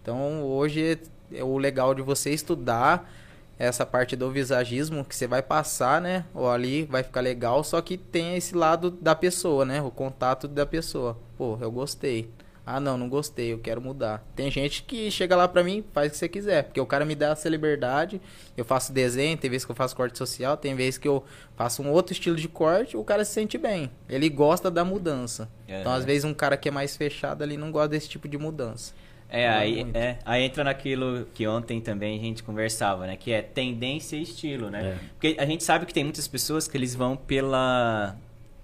[0.00, 0.98] Então hoje
[1.32, 3.10] é o legal de você estudar
[3.58, 6.24] essa parte do visagismo que você vai passar, né?
[6.32, 9.82] Ou ali vai ficar legal, só que tem esse lado da pessoa, né?
[9.82, 11.18] O contato da pessoa.
[11.36, 12.30] Pô, eu gostei.
[12.70, 14.22] Ah, não, não gostei, eu quero mudar.
[14.36, 17.02] Tem gente que chega lá pra mim, faz o que você quiser, porque o cara
[17.02, 18.20] me dá essa liberdade.
[18.54, 21.24] Eu faço desenho, tem vezes que eu faço corte social, tem vezes que eu
[21.56, 23.90] faço um outro estilo de corte, o cara se sente bem.
[24.06, 25.48] Ele gosta da mudança.
[25.66, 28.28] É, então, às vezes, um cara que é mais fechado ali não gosta desse tipo
[28.28, 28.92] de mudança.
[29.30, 33.16] É, aí, é, aí entra naquilo que ontem também a gente conversava, né?
[33.16, 34.92] Que é tendência e estilo, né?
[34.92, 34.98] É.
[35.14, 38.14] Porque a gente sabe que tem muitas pessoas que eles vão pela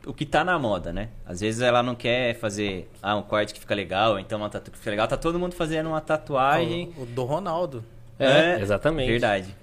[0.06, 1.08] o que tá na moda, né?
[1.26, 4.70] Às vezes ela não quer fazer ah, um corte que fica legal, então uma tatu
[4.70, 5.08] que fica legal.
[5.08, 6.92] Tá todo mundo fazendo uma tatuagem.
[6.96, 7.84] O, o do Ronaldo.
[8.18, 9.10] É, é, exatamente.
[9.10, 9.54] Verdade.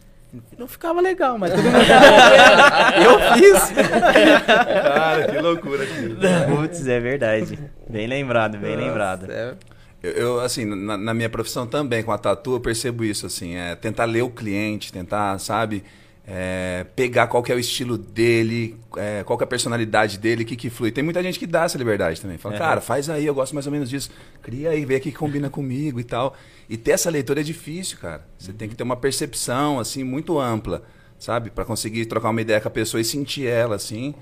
[0.58, 1.78] Não ficava legal, mas todo mundo
[3.04, 3.72] Eu fiz.
[4.46, 6.16] Cara, que loucura aqui.
[6.56, 7.60] Putz, é verdade.
[7.90, 9.32] Bem lembrado, bem Nossa, lembrado.
[9.32, 9.54] É...
[10.02, 13.56] Eu, eu, assim, na, na, minha profissão também, com a tatu, eu percebo isso, assim,
[13.56, 15.84] é tentar ler o cliente, tentar, sabe,
[16.26, 20.44] é, pegar qual que é o estilo dele, é, qual que é a personalidade dele,
[20.44, 20.92] o que, que flui.
[20.92, 22.38] Tem muita gente que dá essa liberdade também.
[22.38, 22.58] Fala, é.
[22.58, 24.10] cara, faz aí, eu gosto mais ou menos disso.
[24.42, 26.36] Cria aí, vê que combina comigo e tal.
[26.70, 28.26] E ter essa leitura é difícil, cara.
[28.38, 30.84] Você tem que ter uma percepção, assim, muito ampla,
[31.18, 31.50] sabe?
[31.50, 34.14] para conseguir trocar uma ideia com a pessoa e sentir ela, assim.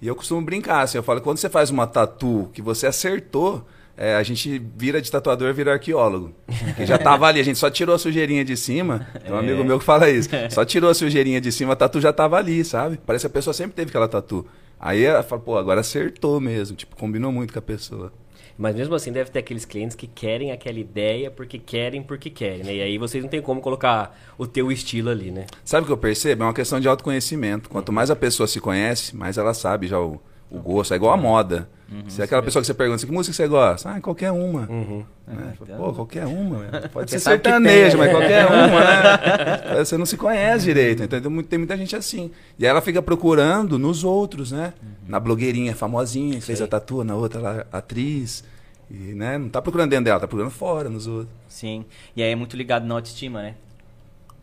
[0.00, 3.66] E eu costumo brincar, assim, eu falo, quando você faz uma tatu que você acertou,
[3.96, 6.34] é, a gente vira de tatuador vira arqueólogo.
[6.76, 9.06] Que já tava ali, a gente só tirou a sujeirinha de cima.
[9.22, 9.38] Tem um é.
[9.38, 10.28] amigo meu que fala isso.
[10.50, 12.98] Só tirou a sujeirinha de cima, a tatu já tava ali, sabe?
[13.06, 14.46] Parece que a pessoa sempre teve aquela tatu.
[14.78, 16.76] Aí ela fala, pô, agora acertou mesmo.
[16.76, 18.12] Tipo, combinou muito com a pessoa.
[18.58, 22.64] Mas mesmo assim deve ter aqueles clientes que querem aquela ideia porque querem porque querem,
[22.64, 22.74] né?
[22.74, 25.46] E aí vocês não tem como colocar o teu estilo ali, né?
[25.64, 26.42] Sabe o que eu percebo?
[26.42, 27.68] É uma questão de autoconhecimento.
[27.68, 30.92] Quanto mais a pessoa se conhece, mais ela sabe já o, o gosto.
[30.92, 31.68] É igual a moda.
[31.90, 33.90] Uhum, se é aquela pessoa que você pergunta assim, que música você gosta?
[33.90, 34.68] Ah, qualquer uma.
[34.68, 35.04] Uhum.
[35.28, 36.64] É, Pô, qualquer uma.
[36.92, 39.76] Pode ser sertanejo, mas qualquer uma, né?
[39.84, 41.02] Você não se conhece direito.
[41.02, 42.30] Então tem muita gente assim.
[42.58, 44.72] E aí ela fica procurando nos outros, né?
[44.82, 44.88] Uhum.
[45.08, 48.42] Na blogueirinha famosinha, que fez a tatu, na outra lá, atriz.
[48.90, 51.34] E né, não tá procurando dentro dela, tá procurando fora, nos outros.
[51.48, 51.84] Sim.
[52.14, 53.54] E aí é muito ligado na autoestima, né?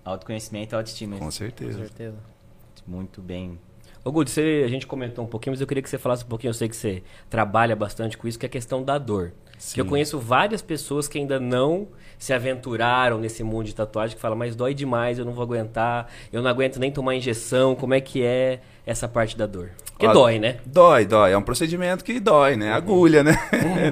[0.03, 1.17] Autoconhecimento e autoestima.
[1.17, 1.73] Com certeza.
[1.73, 2.17] Com certeza.
[2.85, 3.57] Muito bem
[4.05, 6.27] Ô, Good, você, a gente comentou um pouquinho, mas eu queria que você falasse um
[6.27, 6.49] pouquinho.
[6.49, 9.31] Eu sei que você trabalha bastante com isso, que é a questão da dor.
[9.57, 9.79] Sim.
[9.79, 11.87] Eu conheço várias pessoas que ainda não
[12.19, 16.07] se aventuraram nesse mundo de tatuagem, que falam, mas dói demais, eu não vou aguentar,
[16.33, 17.75] eu não aguento nem tomar injeção.
[17.75, 19.69] Como é que é essa parte da dor?
[19.91, 20.57] Porque Ó, dói, né?
[20.65, 21.31] Dói, dói.
[21.31, 22.73] É um procedimento que dói, né?
[22.73, 23.37] Agulha, né?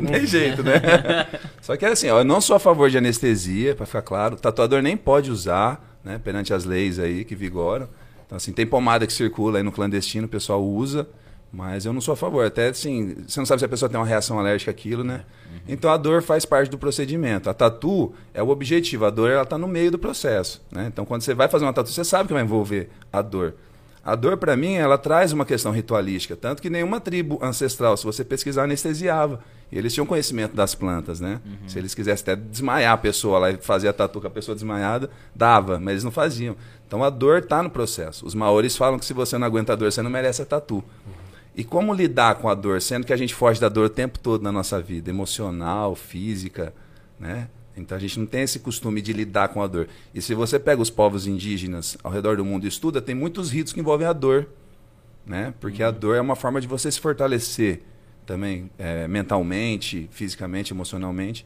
[0.02, 0.74] Não tem jeito, né?
[1.62, 4.36] Só que é assim, ó, eu não sou a favor de anestesia, para ficar claro.
[4.36, 6.20] O tatuador nem pode usar, né?
[6.22, 7.88] Perante as leis aí que vigoram.
[8.32, 11.06] Então, assim, tem pomada que circula aí no clandestino, o pessoal usa,
[11.52, 12.46] mas eu não sou a favor.
[12.46, 15.26] Até assim, você não sabe se a pessoa tem uma reação alérgica àquilo, né?
[15.52, 15.60] Uhum.
[15.68, 17.50] Então a dor faz parte do procedimento.
[17.50, 20.62] A tatu é o objetivo, a dor ela está no meio do processo.
[20.72, 20.88] Né?
[20.88, 23.56] Então quando você vai fazer uma tatu, você sabe que vai envolver a dor.
[24.02, 26.34] A dor, para mim, ela traz uma questão ritualística.
[26.38, 29.42] Tanto que nenhuma tribo ancestral, se você pesquisar, anestesiava.
[29.72, 31.40] E eles tinham conhecimento das plantas, né?
[31.46, 31.70] Uhum.
[31.70, 34.54] Se eles quisessem até desmaiar a pessoa lá e fazer a tatu com a pessoa
[34.54, 36.58] desmaiada, dava, mas eles não faziam.
[36.86, 38.26] Então a dor está no processo.
[38.26, 40.76] Os maores falam que se você não aguenta a dor, você não merece a tatu.
[40.76, 41.14] Uhum.
[41.56, 44.20] E como lidar com a dor, sendo que a gente foge da dor o tempo
[44.20, 46.74] todo na nossa vida, emocional, física,
[47.18, 47.48] né?
[47.76, 49.88] Então a gente não tem esse costume de lidar com a dor.
[50.14, 53.52] E se você pega os povos indígenas ao redor do mundo e estuda, tem muitos
[53.52, 54.48] ritos que envolvem a dor,
[55.26, 55.54] né?
[55.62, 55.88] Porque uhum.
[55.88, 57.84] a dor é uma forma de você se fortalecer
[58.26, 61.46] também é, mentalmente, fisicamente, emocionalmente.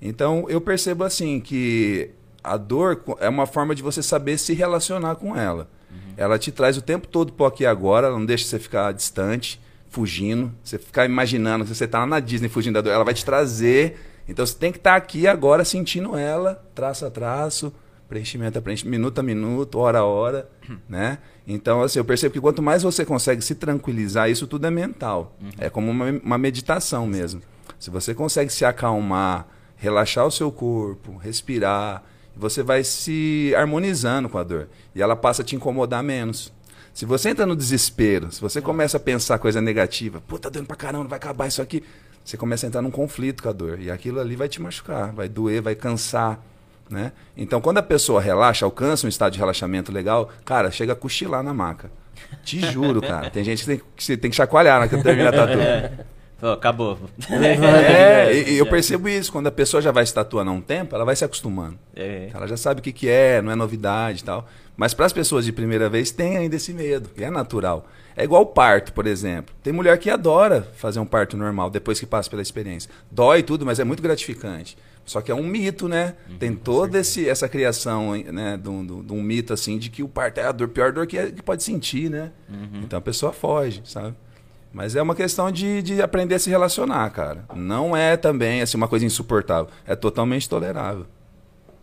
[0.00, 2.10] Então eu percebo assim que
[2.42, 5.68] a dor é uma forma de você saber se relacionar com ela.
[5.90, 6.14] Uhum.
[6.16, 8.92] Ela te traz o tempo todo pro aqui e agora, ela não deixa você ficar
[8.92, 13.04] distante, fugindo, você ficar imaginando que você está lá na Disney fugindo da dor, ela
[13.04, 13.96] vai te trazer
[14.28, 17.72] então você tem que estar tá aqui agora sentindo ela, traço a traço,
[18.08, 20.48] preenchimento a preenchimento, minuto a minuto, hora a hora,
[20.88, 21.18] né?
[21.46, 25.36] Então, assim, eu percebo que quanto mais você consegue se tranquilizar, isso tudo é mental.
[25.40, 25.50] Uhum.
[25.58, 27.42] É como uma, uma meditação mesmo.
[27.78, 32.04] Se você consegue se acalmar, relaxar o seu corpo, respirar,
[32.36, 34.68] você vai se harmonizando com a dor.
[34.94, 36.52] E ela passa a te incomodar menos.
[36.94, 40.68] Se você entra no desespero, se você começa a pensar coisa negativa, pô, tá doendo
[40.68, 41.82] pra caramba, vai acabar isso aqui
[42.24, 43.80] você começa a entrar num conflito com a dor.
[43.80, 46.40] E aquilo ali vai te machucar, vai doer, vai cansar.
[46.92, 47.10] Né?
[47.34, 51.42] Então, quando a pessoa relaxa, alcança um estado de relaxamento legal, cara, chega a cochilar
[51.42, 51.90] na maca.
[52.44, 53.30] Te juro, cara.
[53.30, 55.58] Tem gente que tem que, tem que chacoalhar na que termina a tatu.
[56.42, 56.98] Oh, acabou.
[57.30, 59.32] É, e, e, eu percebo isso.
[59.32, 61.78] Quando a pessoa já vai se tatuando há um tempo, ela vai se acostumando.
[61.96, 62.28] É.
[62.34, 64.46] Ela já sabe o que, que é, não é novidade e tal.
[64.76, 67.86] Mas para as pessoas de primeira vez, tem ainda esse medo, que é natural.
[68.14, 69.54] É igual o parto, por exemplo.
[69.62, 72.90] Tem mulher que adora fazer um parto normal depois que passa pela experiência.
[73.10, 74.76] Dói tudo, mas é muito gratificante.
[75.04, 76.14] Só que é um mito, né?
[76.28, 80.02] Uhum, Tem toda esse, essa criação né, de, um, de um mito assim de que
[80.02, 82.30] o parto é a dor, pior dor que, é, que pode sentir, né?
[82.48, 82.82] Uhum.
[82.84, 84.14] Então a pessoa foge, sabe?
[84.72, 87.44] Mas é uma questão de, de aprender a se relacionar, cara.
[87.54, 89.68] Não é também assim, uma coisa insuportável.
[89.86, 91.06] É totalmente tolerável.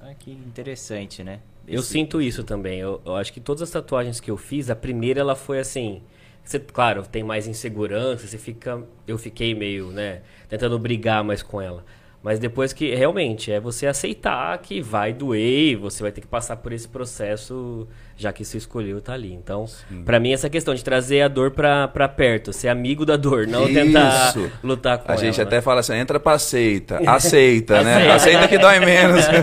[0.02, 1.40] Ah, que interessante, né?
[1.68, 1.76] Esse...
[1.76, 2.80] Eu sinto isso também.
[2.80, 6.02] Eu, eu acho que todas as tatuagens que eu fiz, a primeira ela foi assim
[6.50, 8.84] você, claro, tem mais insegurança, você fica.
[9.08, 11.86] Eu fiquei meio, né, tentando brigar mais com ela.
[12.22, 16.58] Mas depois que realmente é você aceitar que vai doer, você vai ter que passar
[16.58, 19.34] por esse processo, já que você escolheu tá ali.
[19.34, 19.66] Então,
[20.04, 23.64] para mim essa questão de trazer a dor para perto, ser amigo da dor, não
[23.64, 23.74] Isso.
[23.74, 25.22] tentar lutar com a ela.
[25.22, 25.62] A gente até né?
[25.62, 28.12] fala assim, entra para aceita, aceita, né?
[28.12, 29.26] Aceita que dói menos.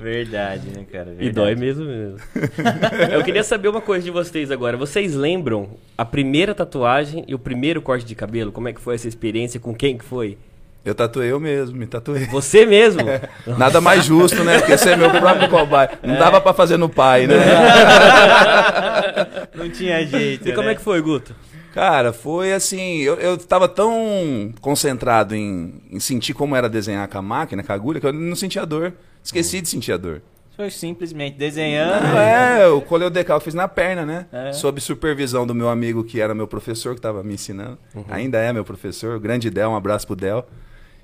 [0.00, 1.06] Verdade, né, cara?
[1.06, 1.28] Verdade.
[1.28, 2.18] E dói mesmo mesmo.
[3.10, 4.76] eu queria saber uma coisa de vocês agora.
[4.76, 8.52] Vocês lembram a primeira tatuagem e o primeiro corte de cabelo?
[8.52, 9.58] Como é que foi essa experiência?
[9.58, 10.38] Com quem que foi?
[10.84, 12.24] Eu tatuei eu mesmo, me tatuei.
[12.26, 13.02] Você mesmo?
[13.08, 13.28] É.
[13.56, 14.58] Nada mais justo, né?
[14.58, 15.98] Porque você é meu próprio cobaia.
[16.02, 16.18] Não é.
[16.18, 17.36] dava para fazer no pai, né?
[19.54, 20.48] Não tinha jeito.
[20.48, 20.72] E como né?
[20.72, 21.34] é que foi, Guto?
[21.72, 27.18] Cara, foi assim, eu, eu tava tão concentrado em, em sentir como era desenhar com
[27.18, 28.92] a máquina, com a agulha, que eu não sentia dor.
[29.22, 30.22] Esqueci de sentir a dor.
[30.56, 32.02] Foi simplesmente desenhando.
[32.02, 34.26] Não, é, o decal eu fiz na perna, né?
[34.32, 34.52] É.
[34.52, 37.78] Sob supervisão do meu amigo que era meu professor, que estava me ensinando.
[37.94, 38.04] Uhum.
[38.08, 40.44] Ainda é meu professor, o grande Del, um abraço pro Del.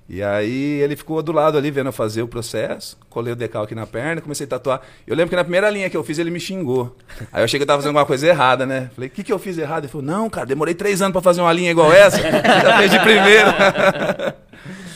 [0.08, 3.64] E aí ele ficou do lado ali vendo eu fazer o processo, colei o decal
[3.64, 4.82] aqui na perna, comecei a tatuar.
[5.06, 6.94] Eu lembro que na primeira linha que eu fiz ele me xingou.
[7.32, 8.90] Aí eu achei que eu tava fazendo alguma coisa errada, né?
[8.94, 9.84] Falei, o que, que eu fiz errado?
[9.84, 12.18] Ele falou, não, cara, demorei três anos para fazer uma linha igual essa.
[12.20, 14.36] Já fez de primeira.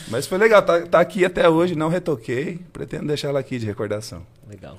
[0.09, 2.59] Mas foi legal, tá, tá aqui até hoje, não retoquei.
[2.71, 4.23] Pretendo deixar ela aqui de recordação.
[4.47, 4.77] Legal.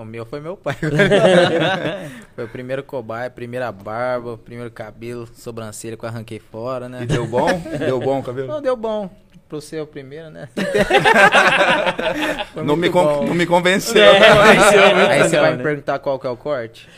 [0.00, 0.76] O meu foi meu pai.
[2.34, 7.02] foi o primeiro cobaia, primeira barba, primeiro cabelo, sobrancelha que eu arranquei fora, né?
[7.02, 7.48] E deu bom?
[7.78, 8.48] deu bom o cabelo?
[8.48, 9.10] Não, deu bom.
[9.46, 10.48] Pro seu primeiro, né?
[12.54, 14.02] não, me não me convenceu.
[14.02, 16.88] É, Aí você vai me perguntar qual que é o corte?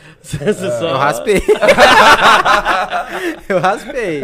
[0.81, 1.41] Eu raspei.
[3.49, 4.21] eu raspei.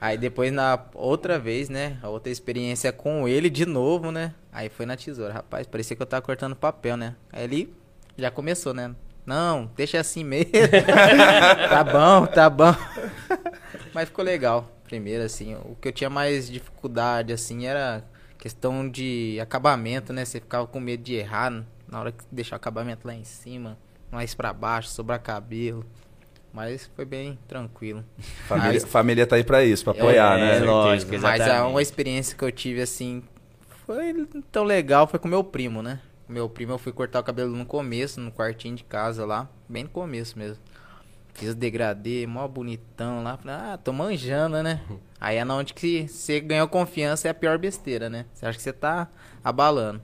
[0.00, 1.96] Aí depois na outra vez, né?
[2.02, 4.32] A outra experiência com ele de novo, né?
[4.52, 5.32] Aí foi na tesoura.
[5.32, 7.14] Rapaz, parecia que eu tava cortando papel, né?
[7.32, 7.72] Aí ele
[8.16, 8.94] já começou, né?
[9.24, 10.50] Não, deixa assim mesmo.
[11.70, 12.74] tá bom, tá bom.
[13.94, 14.70] Mas ficou legal.
[14.84, 18.04] Primeiro, assim, o que eu tinha mais dificuldade, assim, era
[18.38, 20.24] questão de acabamento, né?
[20.24, 23.78] Você ficava com medo de errar na hora que deixar o acabamento lá em cima,
[24.10, 25.84] mais para baixo, sobrar cabelo.
[26.52, 28.04] Mas foi bem tranquilo.
[28.46, 30.66] Família, Mas, família tá aí pra isso, pra apoiar, é, né?
[30.66, 31.48] Lógico, exatamente.
[31.48, 33.22] Mas a, uma experiência que eu tive, assim,
[33.86, 36.00] foi tão legal, foi com meu primo, né?
[36.32, 39.84] Meu primo, eu fui cortar o cabelo no começo, no quartinho de casa lá, bem
[39.84, 40.56] no começo mesmo.
[41.34, 43.36] Fiz o degradê, mó bonitão lá.
[43.36, 44.80] Falei, ah, tô manjando, né?
[45.20, 48.24] Aí é na onde que você ganhou confiança é a pior besteira, né?
[48.32, 49.08] Você acha que você tá
[49.44, 50.00] abalando.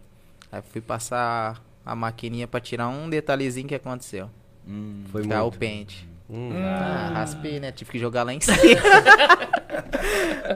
[0.52, 4.28] Aí fui passar a maquininha pra tirar um detalhezinho que aconteceu.
[4.66, 5.42] Hum, foi muito.
[5.42, 6.06] o pente.
[6.28, 6.50] Hum.
[6.62, 7.72] Ah, raspei, né?
[7.72, 8.58] Tive que jogar lá em cima.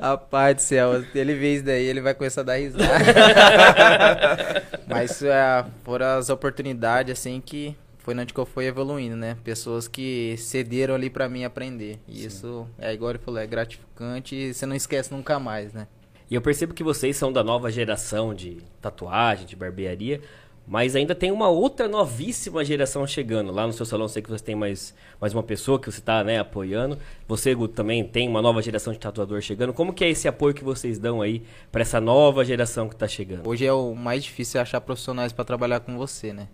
[0.01, 2.85] Rapaz do céu, ele vê isso daí, ele vai começar a dar risada.
[4.87, 9.37] Mas é, foram as oportunidades, assim, que foi onde que eu fui evoluindo, né?
[9.45, 12.01] Pessoas que cederam ali pra mim aprender.
[12.09, 12.27] E Sim.
[12.27, 15.87] isso, é igual ele falou, é gratificante e você não esquece nunca mais, né?
[16.31, 20.21] E eu percebo que vocês são da nova geração de tatuagem, de barbearia,
[20.67, 23.53] mas ainda tem uma outra novíssima geração chegando.
[23.53, 26.23] Lá no seu salão, sei que você tem mais, mais uma pessoa que você está
[26.23, 26.99] né, apoiando.
[27.27, 29.73] Você, também tem uma nova geração de tatuador chegando.
[29.73, 33.09] Como que é esse apoio que vocês dão aí para essa nova geração que está
[33.09, 33.49] chegando?
[33.49, 36.49] Hoje é o mais difícil achar profissionais pra trabalhar com você, né?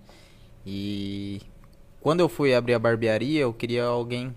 [0.67, 1.41] E
[2.01, 4.35] quando eu fui abrir a barbearia, eu queria alguém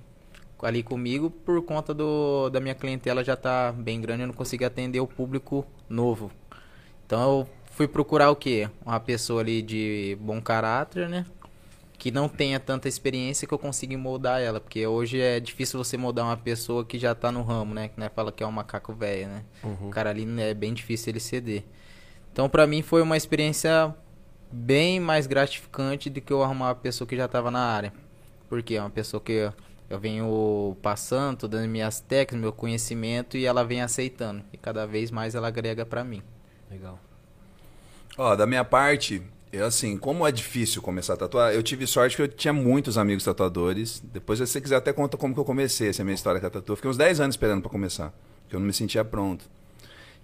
[0.62, 4.64] ali comigo por conta do da minha clientela já tá bem grande, eu não consegui
[4.64, 6.32] atender o público novo.
[7.06, 7.48] Então eu
[7.82, 8.70] fui procurar o quê?
[8.86, 11.26] Uma pessoa ali de bom caráter, né?
[11.98, 15.98] Que não tenha tanta experiência que eu consiga moldar ela, porque hoje é difícil você
[15.98, 17.88] moldar uma pessoa que já tá no ramo, né?
[17.88, 19.44] Que né, fala que é um macaco velho, né?
[19.88, 21.64] O cara ali é bem difícil ele ceder.
[22.32, 23.94] Então, pra mim foi uma experiência
[24.52, 27.92] bem mais gratificante do que eu arrumar uma pessoa que já estava na área.
[28.48, 29.54] Porque é uma pessoa que eu-
[29.90, 34.44] eu venho passando, dando minhas técnicas, meu conhecimento e ela vem aceitando.
[34.54, 36.22] E cada vez mais ela agrega pra mim.
[36.70, 36.98] Legal.
[38.22, 42.16] Ó, da minha parte, eu assim, como é difícil começar a tatuar, eu tive sorte
[42.16, 44.00] que eu tinha muitos amigos tatuadores.
[44.14, 46.40] Depois, se você quiser, até conta como que eu comecei, essa é a minha história
[46.40, 46.72] com a tatu.
[46.72, 49.46] Eu fiquei uns 10 anos esperando pra começar, porque eu não me sentia pronto.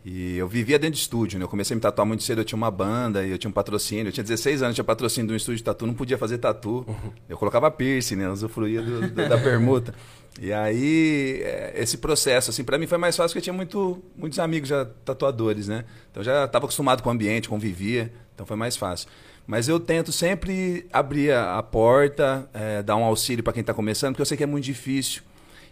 [0.05, 1.43] E eu vivia dentro de estúdio, né?
[1.43, 3.53] Eu comecei a me tatuar muito cedo, eu tinha uma banda e eu tinha um
[3.53, 4.07] patrocínio.
[4.07, 6.85] Eu tinha 16 anos, tinha patrocínio de um estúdio de tatu, não podia fazer tatu.
[7.27, 8.25] Eu colocava piercing, né?
[8.25, 9.93] Eu usufruía do- do- da permuta.
[10.39, 14.01] E aí, é, esse processo, assim, pra mim foi mais fácil porque eu tinha muito,
[14.15, 15.83] muitos amigos já tatuadores, né?
[16.11, 19.09] Então já estava acostumado com o ambiente, convivia, então foi mais fácil.
[19.47, 23.73] Mas eu tento sempre abrir a a porta, é, dar um auxílio para quem está
[23.73, 25.23] começando, porque eu sei que é muito difícil.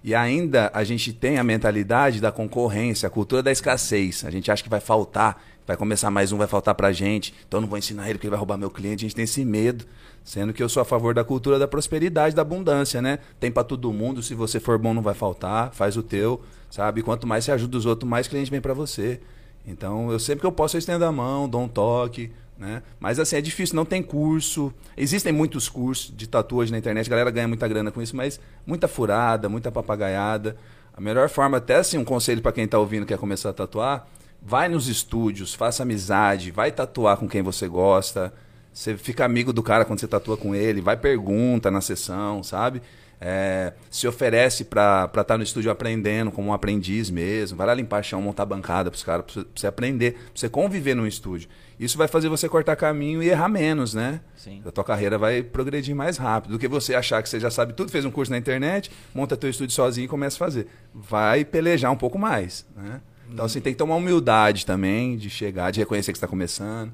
[0.04, 4.23] E ainda a gente tem a mentalidade da concorrência, a cultura da escassez.
[4.23, 7.34] A gente acha que vai faltar, vai começar mais um, vai faltar pra gente.
[7.47, 9.06] Então eu não vou ensinar ele porque ele vai roubar meu cliente.
[9.06, 9.86] A gente tem esse medo.
[10.23, 13.19] Sendo que eu sou a favor da cultura da prosperidade, da abundância, né?
[13.39, 17.04] Tem pra todo mundo, se você for bom não vai faltar, faz o teu, sabe?
[17.04, 19.21] Quanto mais você ajuda os outros, mais cliente vem pra você.
[19.67, 22.82] Então, eu sempre que eu posso eu estendo a mão, dou um toque, né?
[22.99, 24.73] Mas assim, é difícil, não tem curso.
[24.97, 28.39] Existem muitos cursos de tatuagem na internet, a galera ganha muita grana com isso, mas
[28.65, 30.58] muita furada, muita papagaiada.
[30.93, 34.08] A melhor forma, até assim, um conselho para quem tá ouvindo quer começar a tatuar,
[34.45, 38.31] vai nos estúdios, faça amizade, vai tatuar com quem você gosta.
[38.71, 42.81] Você fica amigo do cara quando você tatua com ele, vai pergunta na sessão, sabe?
[43.19, 47.58] É, se oferece pra estar no estúdio aprendendo, como um aprendiz mesmo.
[47.58, 51.08] Vai lá limpar chão, montar bancada pros caras, pra você- aprender, pra você conviver no
[51.08, 51.47] estúdio.
[51.79, 54.19] Isso vai fazer você cortar caminho e errar menos, né?
[54.36, 54.62] Sim.
[54.65, 57.71] A tua carreira vai progredir mais rápido do que você achar que você já sabe
[57.73, 60.67] tudo, fez um curso na internet, monta teu estúdio sozinho e começa a fazer.
[60.93, 62.99] Vai pelejar um pouco mais, né?
[63.31, 66.91] Então, assim, tem que tomar humildade também de chegar, de reconhecer que está começando.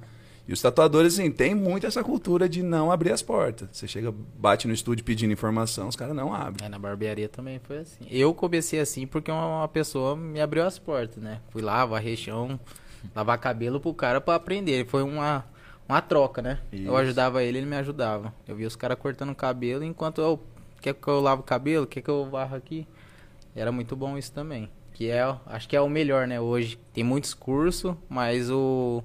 [0.47, 3.69] E os tatuadores, assim, tem muito essa cultura de não abrir as portas.
[3.71, 6.65] Você chega, bate no estúdio pedindo informação, os caras não abrem.
[6.65, 8.05] É, na barbearia também foi assim.
[8.09, 11.39] Eu comecei assim porque uma, uma pessoa me abriu as portas, né?
[11.51, 12.59] Fui lá, varrer chão,
[13.15, 14.85] lavar cabelo pro cara pra aprender.
[14.87, 15.45] Foi uma,
[15.87, 16.59] uma troca, né?
[16.71, 16.95] Eu Isso.
[16.95, 18.33] ajudava ele, ele me ajudava.
[18.47, 20.39] Eu via os caras cortando o cabelo enquanto eu.
[20.81, 21.85] Quer que eu lavo o cabelo?
[21.85, 22.87] Quer que eu varro aqui?
[23.55, 24.69] Era muito bom isso também.
[25.01, 26.39] Que é, acho que é o melhor, né?
[26.39, 29.03] Hoje tem muitos cursos, mas o,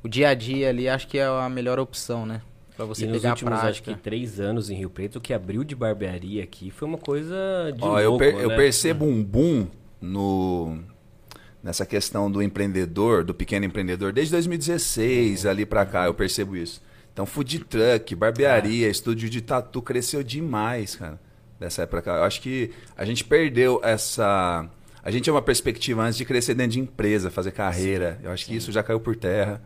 [0.00, 2.40] o dia a dia ali acho que é a melhor opção, né?
[2.76, 5.20] Pra você e nos pegar a últimos, acho que três anos em Rio Preto, o
[5.20, 7.34] que abriu de barbearia aqui foi uma coisa
[7.76, 8.54] de Ó, eu, louco, per- eu né?
[8.54, 9.66] percebo um boom
[10.00, 10.78] no
[11.60, 16.80] nessa questão do empreendedor, do pequeno empreendedor, desde 2016 ali pra cá, eu percebo isso.
[17.12, 21.18] Então, food truck, barbearia, estúdio de tatu cresceu demais, cara,
[21.58, 22.08] dessa época.
[22.12, 24.70] Eu acho que a gente perdeu essa
[25.04, 28.18] a gente tinha uma perspectiva antes de crescer dentro de empresa, fazer carreira.
[28.22, 29.60] Eu acho que isso já caiu por terra.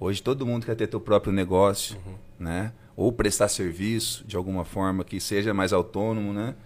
[0.00, 1.96] Hoje todo mundo quer ter teu próprio negócio,
[2.36, 2.72] né?
[2.96, 6.56] Ou prestar serviço de alguma forma que seja mais autônomo, né?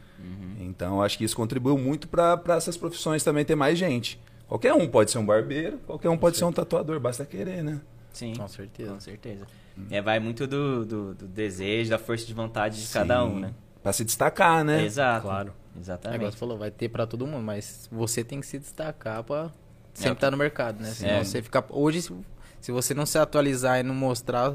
[0.58, 4.18] Então, eu acho que isso contribuiu muito para essas profissões também ter mais gente.
[4.48, 7.78] Qualquer um pode ser um barbeiro, qualquer um pode ser um tatuador, basta querer, né?
[8.10, 8.34] Sim.
[8.37, 8.92] Com certeza.
[8.94, 9.46] Com certeza.
[9.90, 13.52] É, vai muito do, do, do desejo, da força de vontade de cada um, né?
[13.82, 14.82] Para se destacar, né?
[14.82, 15.26] Exato.
[15.26, 15.52] Claro.
[15.77, 16.25] É, Exatamente.
[16.33, 19.50] você falou, vai ter pra todo mundo, mas você tem que se destacar pra
[19.92, 20.90] sempre estar no mercado, né?
[20.90, 21.25] Senão É.
[21.25, 21.64] você fica.
[21.70, 22.12] Hoje, se,
[22.60, 24.54] se você não se atualizar e não mostrar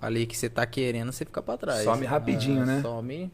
[0.00, 1.84] ali que você tá querendo, você fica pra trás.
[1.84, 2.82] Some rapidinho, Ah, né?
[2.82, 3.30] Some.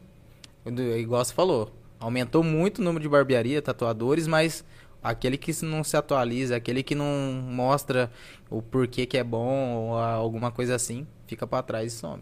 [0.97, 1.71] Igual você falou.
[1.99, 4.63] Aumentou muito o número de barbearia, tatuadores, mas
[5.01, 7.05] aquele que não se atualiza, aquele que não
[7.49, 8.11] mostra
[8.49, 12.21] o porquê que é bom ou alguma coisa assim, fica pra trás e some.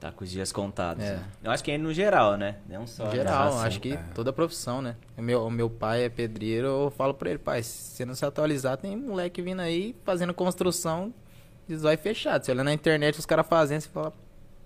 [0.00, 1.04] Tá com os dias contados.
[1.04, 1.16] É.
[1.16, 1.24] né?
[1.42, 2.58] Eu acho que é no geral, né?
[2.68, 3.06] Não só.
[3.06, 3.10] Né?
[3.10, 4.04] geral, assim, acho que é.
[4.14, 4.94] toda profissão, né?
[5.16, 8.14] O meu, o meu pai é pedreiro, eu falo pra ele, pai, se você não
[8.14, 11.12] se atualizar, tem moleque vindo aí fazendo construção
[11.66, 12.44] de zóio fechado.
[12.44, 14.12] Você olha na internet os caras fazendo, você fala,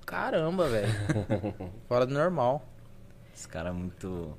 [0.04, 0.92] caramba, velho.
[1.88, 2.68] Fora do normal.
[3.34, 4.36] Esse cara é muito.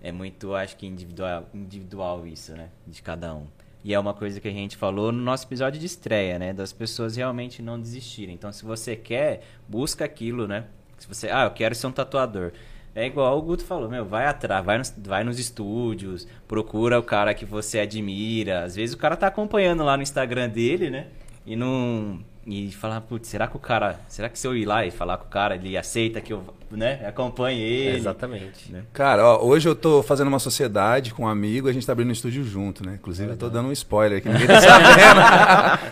[0.00, 2.68] É muito, acho que individual, individual isso, né?
[2.86, 3.46] De cada um.
[3.84, 6.54] E é uma coisa que a gente falou no nosso episódio de estreia, né?
[6.54, 8.34] Das pessoas realmente não desistirem.
[8.34, 10.64] Então, se você quer, busca aquilo, né?
[10.96, 12.52] Se você, ah, eu quero ser um tatuador.
[12.94, 17.02] É igual o Guto falou, meu, vai atrás, vai nos, vai nos estúdios, procura o
[17.02, 18.64] cara que você admira.
[18.64, 21.08] Às vezes o cara tá acompanhando lá no Instagram dele, né?
[21.44, 22.24] E não.
[22.46, 23.98] E falar, putz, será que o cara.
[24.06, 26.44] Será que se eu ir lá e falar com o cara, ele aceita que eu
[26.70, 27.96] né, acompanhe ele?
[27.96, 28.70] Exatamente.
[28.70, 28.82] Né?
[28.92, 32.10] Cara, ó, hoje eu tô fazendo uma sociedade com um amigo, a gente tá abrindo
[32.10, 32.98] um estúdio junto, né?
[33.00, 35.20] Inclusive eu tô dando um spoiler que ninguém tá sabendo.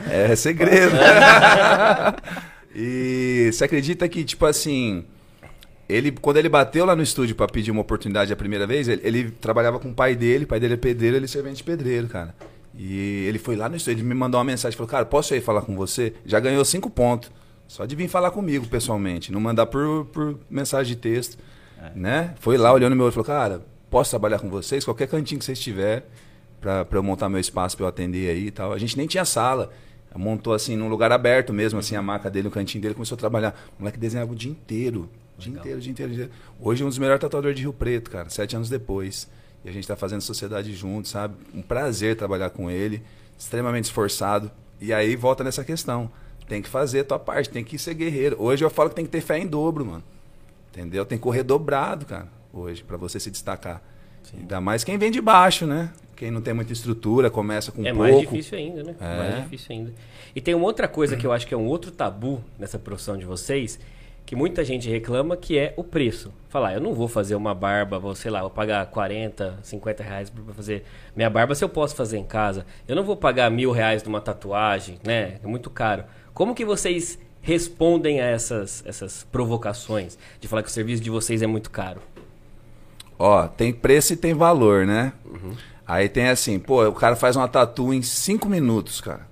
[0.12, 0.94] é segredo.
[2.76, 5.06] e você acredita que, tipo assim,
[5.88, 9.00] ele, quando ele bateu lá no estúdio para pedir uma oportunidade a primeira vez, ele,
[9.04, 11.64] ele, trabalhava com o pai dele, o pai dele é pedreiro, ele é servente de
[11.64, 12.34] pedreiro, cara.
[12.74, 15.40] E ele foi lá no estúdio, ele me mandou uma mensagem, falou, cara, posso ir
[15.40, 16.14] falar com você?
[16.24, 17.30] Já ganhou cinco pontos.
[17.68, 21.38] Só de vir falar comigo pessoalmente, não mandar por, por mensagem de texto.
[21.80, 21.90] É.
[21.94, 22.34] Né?
[22.38, 24.84] Foi lá, olhando no meu olho e falou, cara, posso trabalhar com vocês?
[24.84, 26.06] Qualquer cantinho que vocês tiver
[26.60, 28.72] para eu montar meu espaço para eu atender aí e tal.
[28.72, 29.72] A gente nem tinha sala.
[30.14, 33.18] Montou assim num lugar aberto mesmo, assim, a maca dele, o cantinho dele, começou a
[33.18, 33.58] trabalhar.
[33.78, 35.08] O moleque desenhava o dia inteiro.
[35.38, 36.40] O dia inteiro, o dia inteiro, dia inteiro.
[36.60, 39.28] Hoje é um dos melhores tatuadores de Rio Preto, cara, sete anos depois.
[39.64, 41.34] E a gente está fazendo sociedade junto, sabe?
[41.54, 43.02] Um prazer trabalhar com ele,
[43.38, 44.50] extremamente esforçado.
[44.80, 46.10] E aí volta nessa questão.
[46.48, 48.36] Tem que fazer a tua parte, tem que ser guerreiro.
[48.38, 50.02] Hoje eu falo que tem que ter fé em dobro, mano.
[50.70, 51.04] Entendeu?
[51.04, 53.82] Tem que correr dobrado, cara, hoje, para você se destacar.
[54.22, 54.38] Sim.
[54.40, 55.92] Ainda mais quem vem de baixo, né?
[56.16, 58.06] Quem não tem muita estrutura, começa com é pouco.
[58.06, 58.94] É mais difícil ainda, né?
[59.00, 59.18] É.
[59.18, 59.92] Mais difícil ainda.
[60.34, 63.16] E tem uma outra coisa que eu acho que é um outro tabu nessa profissão
[63.16, 63.78] de vocês,
[64.32, 66.32] que muita gente reclama, que é o preço.
[66.48, 70.30] Falar, eu não vou fazer uma barba, vou, sei lá, vou pagar 40, 50 reais
[70.30, 72.64] para fazer minha barba se eu posso fazer em casa.
[72.88, 75.38] Eu não vou pagar mil reais numa tatuagem, né?
[75.44, 76.04] É muito caro.
[76.32, 81.42] Como que vocês respondem a essas, essas provocações de falar que o serviço de vocês
[81.42, 82.00] é muito caro?
[83.18, 85.12] Ó, tem preço e tem valor, né?
[85.26, 85.54] Uhum.
[85.86, 89.30] Aí tem assim, pô, o cara faz uma tatu em 5 minutos, cara.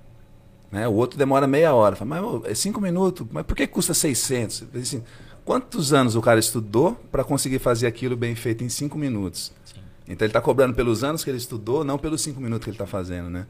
[0.71, 0.87] Né?
[0.87, 1.97] O outro demora meia hora.
[1.97, 4.65] Fala, mas é 5 minutos, mas por que custa 600?
[4.75, 5.03] Assim,
[5.45, 9.53] quantos anos o cara estudou para conseguir fazer aquilo bem feito em 5 minutos?
[9.65, 9.81] Sim.
[10.09, 12.77] Então ele está cobrando pelos anos que ele estudou, não pelos 5 minutos que ele
[12.77, 13.47] está fazendo, né?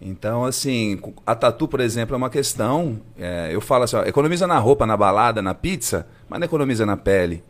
[0.00, 3.00] Então, assim, a tatu, por exemplo, é uma questão.
[3.16, 6.84] É, eu falo assim, ó, economiza na roupa, na balada, na pizza, mas não economiza
[6.84, 7.42] na pele.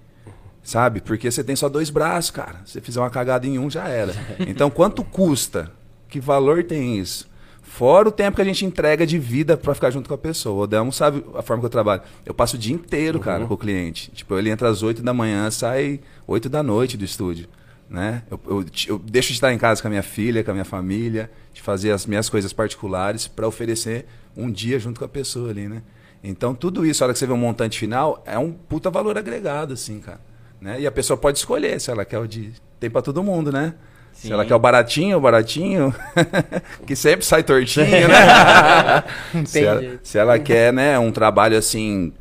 [0.63, 1.01] Sabe?
[1.01, 2.61] Porque você tem só dois braços, cara.
[2.65, 4.15] Se você fizer uma cagada em um, já era.
[4.47, 5.71] Então, quanto custa?
[6.09, 7.29] Que valor tem isso?
[7.75, 10.63] Fora o tempo que a gente entrega de vida para ficar junto com a pessoa.
[10.63, 12.03] O Delmo sabe a forma que eu trabalho.
[12.25, 13.49] Eu passo o dia inteiro, cara, uhum.
[13.49, 14.13] com o cliente.
[14.13, 17.49] Tipo, ele entra às 8 da manhã, sai 8 da noite do estúdio.
[17.91, 18.23] Né?
[18.31, 20.65] Eu, eu, eu, deixo de estar em casa com a minha filha, com a minha
[20.65, 24.07] família, de fazer as minhas coisas particulares para oferecer
[24.37, 25.83] um dia junto com a pessoa ali, né?
[26.23, 29.19] Então tudo isso, a hora que você vê um montante final, é um puta valor
[29.19, 30.21] agregado, assim, cara.
[30.61, 30.83] Né?
[30.83, 32.53] E a pessoa pode escolher se ela quer o de.
[32.79, 33.75] Tem para todo mundo, né?
[34.15, 34.29] Sim.
[34.29, 35.95] Se ela quer o baratinho, o baratinho,
[36.87, 39.05] que sempre sai tortinho, né?
[39.45, 42.13] se, ela, se, ela, quer, né, um trabalho assim,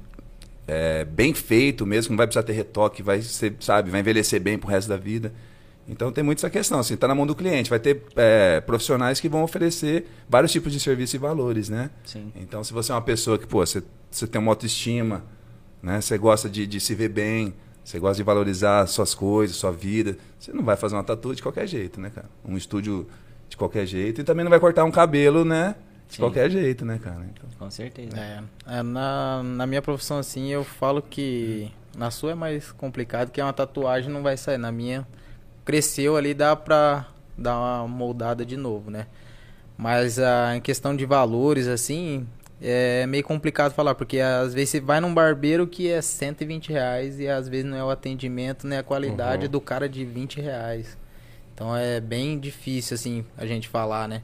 [0.68, 4.58] é, bem feito mesmo, não vai precisar ter retoque, vai ser, sabe, vai envelhecer bem
[4.58, 5.32] pro resto da vida.
[5.88, 7.70] Então tem muito essa questão, assim, tá na mão do cliente.
[7.70, 11.90] Vai ter é, profissionais que vão oferecer vários tipos de serviço e valores, né?
[12.06, 12.32] Sim.
[12.36, 15.24] Então, se você é uma pessoa que, pô, você, você tem uma autoestima,
[15.82, 16.00] né?
[16.00, 17.54] Você gosta de, de se ver bem,
[17.84, 21.42] você gosta de valorizar suas coisas, sua vida, você não vai fazer uma tatu de
[21.42, 22.30] qualquer jeito, né, cara?
[22.46, 23.08] Um estúdio
[23.50, 25.76] de qualquer jeito e também não vai cortar um cabelo, né?
[26.08, 26.22] De Sim.
[26.22, 27.26] qualquer jeito, né, cara?
[27.32, 27.50] Então...
[27.58, 28.18] Com certeza.
[28.18, 33.32] É, é, na, na minha profissão, assim, eu falo que na sua é mais complicado,
[33.32, 34.58] que é uma tatuagem não vai sair.
[34.58, 35.06] Na minha
[35.66, 37.08] cresceu ali, dá pra
[37.38, 39.08] dar uma moldada de novo, né?
[39.78, 42.28] Mas a, em questão de valores, assim,
[42.66, 47.20] é meio complicado falar, porque às vezes você vai num barbeiro que é 120 reais
[47.20, 49.52] e às vezes não é o atendimento, nem a qualidade uhum.
[49.52, 50.98] do cara de 20 reais.
[51.54, 54.24] Então é bem difícil, assim, a gente falar, né?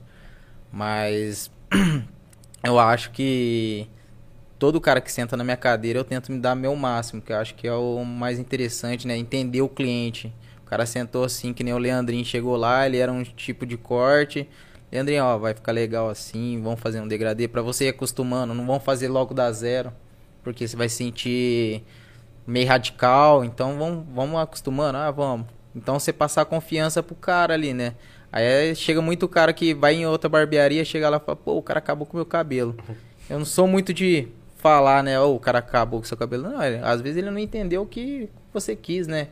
[0.72, 1.52] Mas
[2.64, 3.90] eu acho que
[4.58, 7.38] todo cara que senta na minha cadeira eu tento me dar meu máximo, que eu
[7.38, 9.18] acho que é o mais interessante, né?
[9.18, 10.34] Entender o cliente.
[10.62, 13.76] O cara sentou assim, que nem o Leandrinho chegou lá, ele era um tipo de
[13.76, 14.48] corte.
[14.92, 18.66] Leandrinho, ó, vai ficar legal assim, vamos fazer um degradê para você ir acostumando, não
[18.66, 19.94] vamos fazer logo da zero,
[20.44, 21.84] porque você vai sentir
[22.48, 25.46] meio radical, então vamos, vamos acostumando, ah, vamos.
[25.76, 27.94] Então você passar confiança pro cara ali, né?
[28.32, 31.62] Aí chega muito cara que vai em outra barbearia, chega lá e fala, pô, o
[31.62, 32.76] cara acabou com o meu cabelo.
[33.30, 34.28] Eu não sou muito de
[34.58, 36.50] falar, né, oh, o cara acabou com o seu cabelo.
[36.50, 39.28] Não, às vezes ele não entendeu o que você quis, né?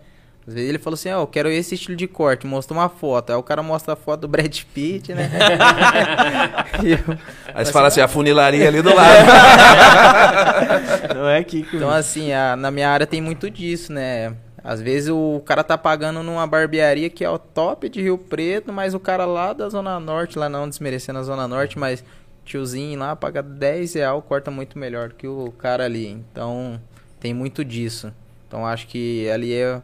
[0.47, 3.31] Às vezes ele falou assim, ó, eu quero esse estilo de corte, mostrou uma foto.
[3.31, 5.29] Aí o cara mostra a foto do Brad Pitt, né?
[6.83, 7.17] Eu-
[7.53, 9.25] Aí você fala assim, a funilaria ali do lado.
[11.15, 11.65] Não é que.
[11.73, 14.33] Então, assim, a- na minha área tem muito disso, né?
[14.63, 18.71] Às vezes o cara tá pagando numa barbearia que é o top de Rio Preto,
[18.73, 22.03] mas o cara lá da Zona Norte, lá não desmerecendo a Zona Norte, mas
[22.43, 26.07] tiozinho lá paga 10 real, corta muito melhor que o cara ali.
[26.09, 26.79] Então,
[27.19, 28.13] tem muito disso.
[28.47, 29.81] Então, acho que ali é.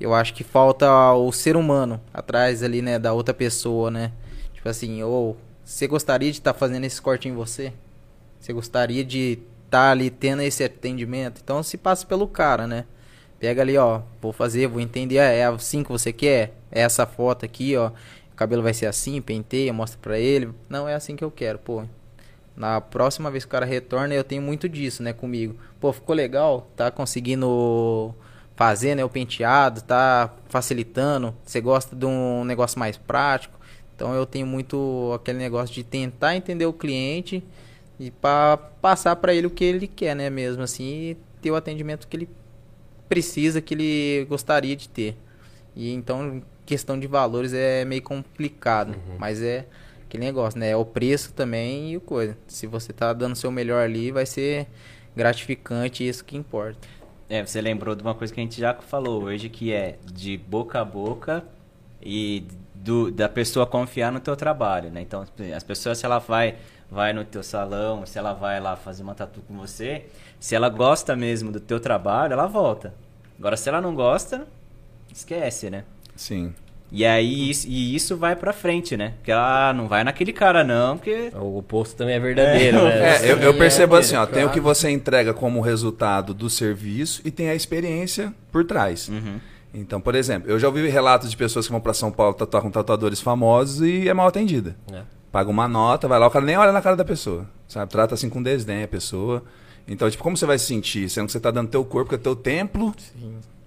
[0.00, 4.12] Eu acho que falta o ser humano atrás ali, né, da outra pessoa, né?
[4.54, 7.72] Tipo assim, ou você gostaria de estar fazendo esse corte em você?
[8.40, 11.40] Você gostaria de estar ali tendo esse atendimento?
[11.44, 12.86] Então se passa pelo cara, né?
[13.38, 16.54] Pega ali, ó, vou fazer, vou entender, é é assim que você quer?
[16.72, 17.88] É essa foto aqui, ó.
[18.32, 20.50] O cabelo vai ser assim, penteia, mostra pra ele.
[20.68, 21.84] Não, é assim que eu quero, pô.
[22.56, 25.56] Na próxima vez que o cara retorna, eu tenho muito disso, né, comigo.
[25.78, 28.14] Pô, ficou legal, tá conseguindo
[28.60, 31.34] fazer, né, o penteado, tá facilitando.
[31.42, 33.58] Você gosta de um negócio mais prático.
[33.96, 37.42] Então eu tenho muito aquele negócio de tentar entender o cliente
[37.98, 41.56] e para passar para ele o que ele quer, né, mesmo assim, e ter o
[41.56, 42.28] atendimento que ele
[43.08, 45.16] precisa, que ele gostaria de ter.
[45.74, 49.64] E então, questão de valores é meio complicado, mas é
[50.04, 50.68] aquele negócio, né?
[50.68, 52.36] É o preço também e o coisa.
[52.46, 54.66] Se você tá dando o seu melhor ali, vai ser
[55.16, 56.99] gratificante, isso que importa.
[57.30, 60.36] É, você lembrou de uma coisa que a gente já falou hoje, que é de
[60.36, 61.44] boca a boca
[62.02, 65.00] e do, da pessoa confiar no teu trabalho, né?
[65.00, 65.24] Então,
[65.54, 66.56] as pessoas, se ela vai,
[66.90, 70.06] vai no teu salão, se ela vai lá fazer uma tatu com você,
[70.40, 72.92] se ela gosta mesmo do teu trabalho, ela volta.
[73.38, 74.44] Agora, se ela não gosta,
[75.12, 75.84] esquece, né?
[76.16, 76.52] Sim.
[76.92, 79.14] E aí, isso, e isso vai pra frente, né?
[79.16, 81.30] Porque ela não vai naquele cara não, porque...
[81.34, 83.16] O oposto também é verdadeiro, né?
[83.16, 86.34] É, eu, eu Sim, percebo é, assim, ó, tem o que você entrega como resultado
[86.34, 89.08] do serviço e tem a experiência por trás.
[89.08, 89.38] Uhum.
[89.72, 92.62] Então, por exemplo, eu já ouvi relatos de pessoas que vão pra São Paulo tatuar
[92.62, 94.76] com tatuadores famosos e é mal atendida.
[94.92, 95.02] É.
[95.30, 97.90] Paga uma nota, vai lá, o cara nem olha na cara da pessoa, sabe?
[97.90, 99.44] Trata assim com desdém a pessoa.
[99.86, 101.08] Então, tipo, como você vai se sentir?
[101.08, 102.92] Sendo que você tá dando teu corpo, que é teu templo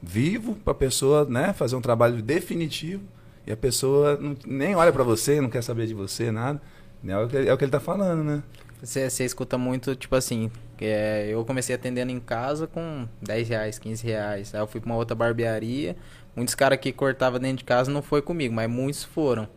[0.03, 3.03] vivo pra pessoa, né, fazer um trabalho definitivo
[3.47, 6.61] e a pessoa não- nem olha pra você, não quer saber de você, nada.
[7.07, 8.43] É o que, é o que ele tá falando, né?
[8.81, 13.79] Você, você escuta muito, tipo assim, é, eu comecei atendendo em casa com 10 reais,
[13.79, 14.53] 15 reais.
[14.53, 15.95] Aí eu fui pra uma outra barbearia.
[16.35, 19.47] Muitos caras que cortavam dentro de casa não foi comigo, mas muitos foram.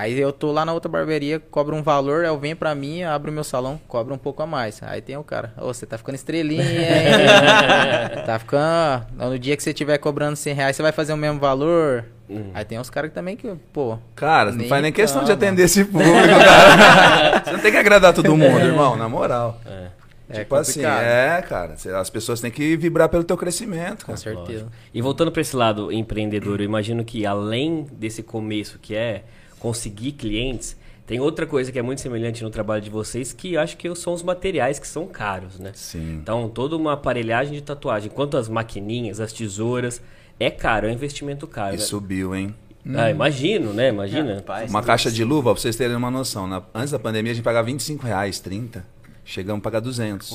[0.00, 3.02] Aí eu tô lá na outra barbearia, cobra um valor, aí eu venho pra mim,
[3.02, 4.82] abro o meu salão, cobra um pouco a mais.
[4.82, 8.24] Aí tem o cara, ô, você tá ficando estrelinha, hein?
[8.24, 9.04] tá ficando...
[9.18, 12.06] No dia que você tiver cobrando 100 reais, você vai fazer o mesmo valor?
[12.54, 13.98] Aí tem uns caras que também que, pô...
[14.16, 15.44] Cara, não faz nem questão de calma.
[15.44, 17.44] atender esse público, cara.
[17.44, 19.60] Você não tem que agradar todo mundo, irmão, na moral.
[19.66, 19.88] É.
[20.30, 21.02] É tipo assim, complicado.
[21.02, 21.74] é, cara.
[22.00, 24.16] As pessoas têm que vibrar pelo teu crescimento, Com cara.
[24.16, 24.68] certeza.
[24.94, 29.24] E voltando para esse lado empreendedor, eu imagino que além desse começo, que é
[29.60, 33.60] conseguir clientes, tem outra coisa que é muito semelhante no trabalho de vocês, que eu
[33.60, 35.72] acho que são os materiais que são caros, né?
[35.74, 36.14] Sim.
[36.22, 40.00] Então, toda uma aparelhagem de tatuagem, quanto as maquininhas, as tesouras,
[40.38, 41.74] é caro, é um investimento caro.
[41.74, 41.82] E né?
[41.82, 42.54] subiu, hein?
[42.94, 43.88] Ah, imagino, né?
[43.90, 44.36] Imagina.
[44.36, 46.46] Rapaz, Uma caixa de luva, pra vocês terem uma noção.
[46.46, 48.86] na- antes da pandemia a gente pagava 25 reais, 30.
[49.24, 50.32] Chegamos a pagar 200.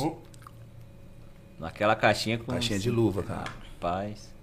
[1.59, 2.51] Naquela caixinha com...
[2.51, 3.45] Caixinha de luva, cara.
[3.73, 4.34] Rapaz...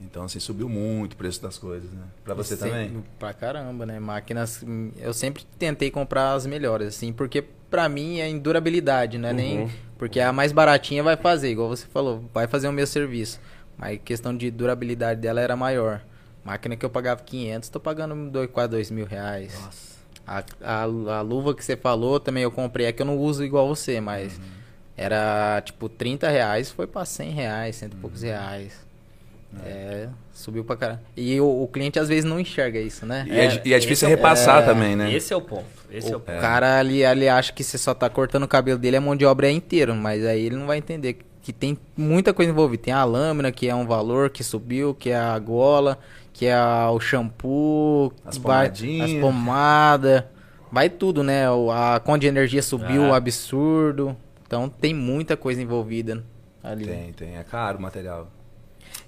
[0.00, 2.02] Então, assim, subiu muito o preço das coisas, né?
[2.24, 3.04] Pra você Sempre- também?
[3.18, 4.00] Pra caramba, né?
[4.00, 4.64] Máquinas.
[4.96, 9.32] Eu sempre tentei comprar as melhores, assim, porque pra mim é em durabilidade, né?
[9.32, 9.70] Nem.
[9.98, 13.38] Porque a mais baratinha vai fazer, igual você falou, vai fazer o meu serviço.
[13.76, 16.00] Mas a questão de durabilidade dela era maior.
[16.42, 19.52] Máquina que eu pagava 500, tô pagando dois, quase 2 mil reais.
[19.62, 19.90] Nossa.
[20.26, 23.44] A, a, a luva que você falou também eu comprei, é que eu não uso
[23.44, 24.44] igual você, mas Uhum.
[24.96, 28.00] era tipo 30 reais, foi pra 100 reais, cento e Uhum.
[28.00, 28.72] poucos reais.
[29.64, 31.02] É, subiu pra caramba.
[31.16, 33.24] E o, o cliente às vezes não enxerga isso, né?
[33.28, 35.12] E é, e é difícil é o- repassar é, também, né?
[35.12, 35.64] Esse é o ponto.
[35.90, 36.38] Esse é o O ponto.
[36.40, 39.24] cara ali, ali acha que você só tá cortando o cabelo dele, a mão de
[39.26, 42.82] obra é inteiro, mas aí ele não vai entender que tem muita coisa envolvida.
[42.84, 45.98] Tem a lâmina, que é um valor que subiu, que é a gola,
[46.32, 49.10] que é a- o shampoo, As pomadinhas.
[49.10, 50.24] as pomadas,
[50.70, 51.50] vai tudo, né?
[51.50, 53.16] O- A conta de energia subiu, Ah.
[53.16, 54.16] absurdo.
[54.46, 56.22] Então tem muita coisa envolvida
[56.62, 56.84] ali.
[56.86, 57.36] Tem, tem.
[57.36, 58.28] É caro o material.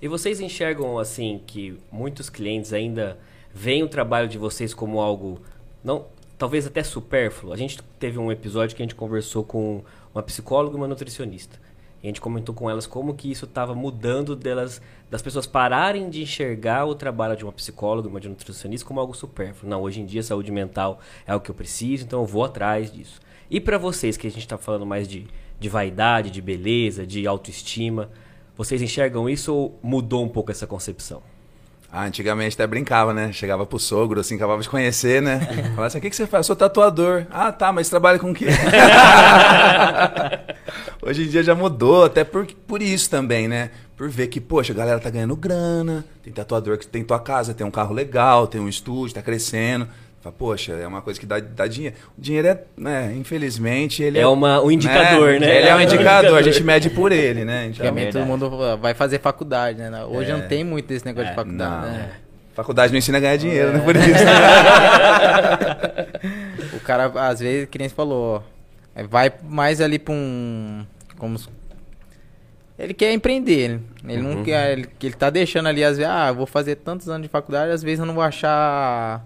[0.03, 3.17] E vocês enxergam assim que muitos clientes ainda
[3.55, 5.41] veem o trabalho de vocês como algo
[5.85, 7.53] não, talvez até supérfluo.
[7.53, 11.57] A gente teve um episódio que a gente conversou com uma psicóloga e uma nutricionista.
[12.03, 16.11] E a gente comentou com elas como que isso estava mudando delas, das pessoas pararem
[16.11, 19.71] de enxergar o trabalho de uma psicóloga, uma de um nutricionista como algo supérfluo.
[19.71, 22.91] Não, hoje em dia saúde mental é o que eu preciso, então eu vou atrás
[22.91, 23.21] disso.
[23.49, 25.29] E para vocês que a gente está falando mais de,
[25.61, 28.11] de vaidade, de beleza, de autoestima,
[28.57, 31.23] vocês enxergam isso ou mudou um pouco essa concepção?
[31.95, 33.31] Ah, antigamente até brincava, né?
[33.33, 35.41] Chegava pro sogro, assim, acabava de conhecer, né?
[35.77, 36.45] Falava assim, o que, que você faz?
[36.45, 37.27] Eu sou tatuador.
[37.31, 38.47] Ah, tá, mas trabalha com o quê?
[41.03, 43.71] Hoje em dia já mudou, até por, por isso também, né?
[43.95, 47.53] Por ver que, poxa, a galera tá ganhando grana, tem tatuador que tem tua casa,
[47.53, 49.87] tem um carro legal, tem um estúdio, tá crescendo.
[50.23, 51.97] Fala, poxa, é uma coisa que dá, dá dinheiro.
[52.17, 54.23] O dinheiro é, né, infelizmente, ele é.
[54.23, 55.59] É uma, um indicador, né?
[55.59, 57.63] Ele é um indicador, a gente mede por ele, né?
[57.63, 58.57] Então, Antigamente todo verdade.
[58.59, 60.05] mundo vai fazer faculdade, né?
[60.05, 60.35] Hoje É.
[60.35, 61.93] não tem muito desse negócio de É, faculdade, não.
[61.93, 62.11] né?
[62.55, 63.81] faculdade não ensina a ganhar dinheiro, né?
[63.81, 64.07] Por isso.
[66.75, 68.41] O cara, às vezes, que nem você falou, ó,
[68.95, 70.85] é, vai mais ali pra um.
[71.19, 71.37] Como
[72.79, 73.81] ele quer empreender.
[74.09, 74.35] Ele Uhum.
[74.37, 74.73] não quer.
[74.73, 77.71] Ele, ele tá deixando ali, às vezes, ah, eu vou fazer tantos anos de faculdade,
[77.73, 79.25] às vezes eu não vou achar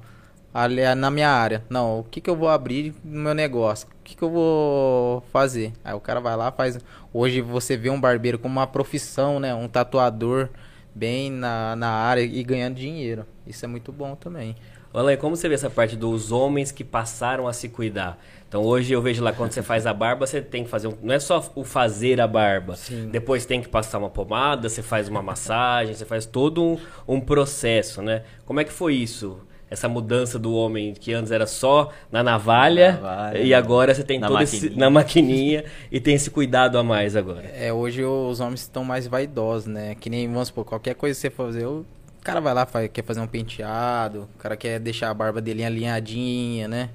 [0.96, 1.64] na minha área.
[1.68, 3.86] Não, o que, que eu vou abrir no meu negócio?
[3.88, 5.72] O que, que eu vou fazer?
[5.84, 6.78] Aí o cara vai lá, faz.
[7.12, 9.54] Hoje você vê um barbeiro como uma profissão, né?
[9.54, 10.48] Um tatuador
[10.94, 13.26] bem na, na área e ganhando dinheiro.
[13.46, 14.56] Isso é muito bom também.
[14.94, 18.18] Olha aí, como você vê essa parte dos homens que passaram a se cuidar?
[18.48, 20.96] Então hoje eu vejo lá quando você faz a barba, você tem que fazer um,
[21.02, 22.76] não é só o fazer a barba.
[22.76, 23.10] Sim.
[23.10, 27.20] Depois tem que passar uma pomada, você faz uma massagem, você faz todo um, um
[27.20, 28.22] processo, né?
[28.46, 29.38] Como é que foi isso?
[29.68, 34.18] Essa mudança do homem que antes era só na navalha, Navalha, e agora você tem
[34.20, 34.80] na todo esse maquininha.
[34.80, 37.42] na maquininha e tem esse cuidado a mais agora.
[37.52, 39.96] É, hoje os homens estão mais vaidosos, né?
[39.98, 41.84] Que nem, vamos supor, qualquer coisa que você fazer, o
[42.22, 45.64] cara vai lá, faz- quer fazer um penteado, o cara quer deixar a barba dele
[45.64, 46.90] alinhadinha, né?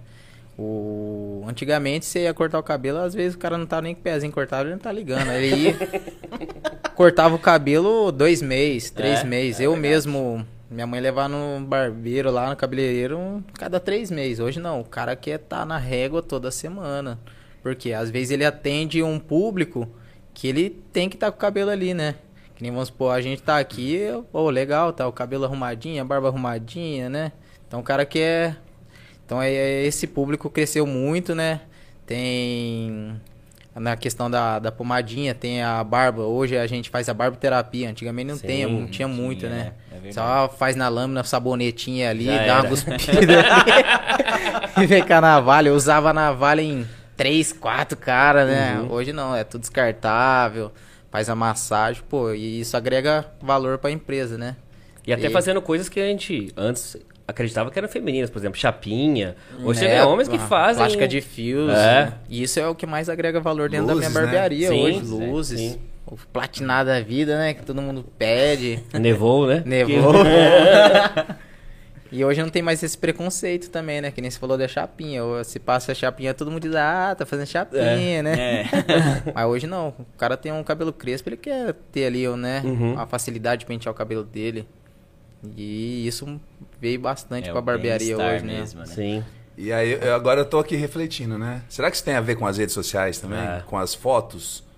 [0.57, 1.43] O...
[1.47, 4.03] Antigamente você ia cortar o cabelo, às vezes o cara não tá nem com o
[4.03, 5.30] pezinho cortado, ele não tá ligando.
[5.32, 5.76] Ele ia...
[6.95, 9.59] cortava o cabelo dois meses, três É, meses.
[9.59, 9.89] é Eu verdade.
[9.93, 14.39] mesmo, minha mãe levava no barbeiro lá, no cabeleireiro, cada três meses.
[14.39, 17.19] Hoje não, o cara quer estar na régua toda semana.
[17.61, 19.88] Porque às vezes ele atende um público
[20.34, 22.15] que ele tem que estar com o cabelo ali, né?
[22.55, 23.99] Que nem vamos supor, a gente tá aqui,
[24.32, 27.32] pô, legal, tá o cabelo arrumadinho, a barba arrumadinha, né?
[27.67, 28.57] Então o cara quer.
[29.26, 31.61] Então é, é- esse público cresceu muito, né?
[32.05, 33.19] Tem
[33.76, 36.24] na questão da, da pomadinha, tem a barba.
[36.24, 37.89] Hoje a gente faz a barboterapia.
[37.89, 39.74] Antigamente não, Sim, tem, não tinha muito, tinha, né?
[39.91, 40.11] É.
[40.11, 42.53] Só faz na lâmina, sabonetinha ali, Já dá era.
[42.61, 44.83] uma cuspida ali.
[44.83, 45.69] e vem com a navalha.
[45.69, 46.87] Eu usava a navalha em
[47.17, 48.79] três, quatro caras, né?
[48.79, 48.91] Uhum.
[48.91, 50.71] Hoje não, é tudo descartável.
[51.11, 54.55] Faz a massagem, pô, e isso agrega valor pra empresa, né?
[55.05, 56.95] E até E- fazendo coisas que a gente antes
[57.27, 59.35] acreditava que eram femininas, por exemplo, chapinha.
[59.63, 60.77] Hoje É, vê homens que a fazem.
[60.77, 61.69] Plástica de fios.
[61.71, 61.73] É.
[62.05, 62.13] né?
[62.29, 63.99] E isso é o que mais agrega valor dentro da né?
[63.99, 65.05] minha barbearia Sim, hoje.
[65.05, 65.59] sim, Luzes.
[65.59, 65.79] sim.
[66.12, 67.53] O platinado da vida, né?
[67.53, 68.84] Que todo mundo pede.
[68.93, 69.64] Nevou, né?
[69.66, 70.14] Nevou.
[72.12, 74.12] e hoje não tem mais esse preconceito também, né?
[74.12, 75.24] Que nem você falou da chapinha.
[75.24, 78.64] Ou Se passa a chapinha, todo mundo diz, ah, tá fazendo chapinha, né?
[78.64, 78.66] É.
[79.34, 79.95] Mas hoje não.
[79.97, 82.62] O cara tem um cabelo crespo, ele quer ter ali, né?
[82.66, 82.99] Uhum.
[82.99, 84.68] A facilidade de pentear o cabelo dele.
[85.55, 86.41] E isso
[86.80, 88.59] veio bastante É pra barbearia hoje, né?
[88.59, 88.86] mesmo, né?
[88.86, 89.24] Sim.
[89.57, 91.62] E aí, eu, agora eu tô aqui refletindo, né?
[91.70, 93.39] Será que isso tem a ver com as redes sociais também?
[93.39, 93.64] É.
[93.66, 94.70] Com as fotos?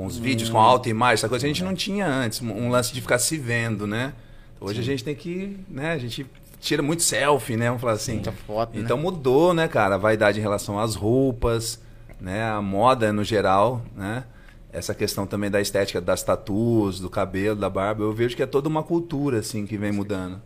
[0.00, 1.12] Com os vídeos, com a autoimagem?
[1.12, 2.40] Essa coisa que a gente não tinha antes.
[2.40, 4.14] Um lance de ficar se vendo, né?
[4.58, 5.92] Hoje a gente tem que, né?
[5.92, 6.26] A gente
[6.58, 7.66] tira muito selfie, né?
[7.66, 8.14] Vamos falar assim.
[8.14, 8.82] Muita foto, né?
[8.82, 9.96] Então mudou, né, cara?
[9.96, 11.82] A vaidade em relação às roupas,
[12.18, 12.48] né?
[12.48, 14.24] A moda no geral, né?
[14.72, 18.02] Essa questão também da estética das tatuas, do cabelo, da barba.
[18.02, 20.40] Eu vejo que é toda uma cultura, assim, que vem mudando.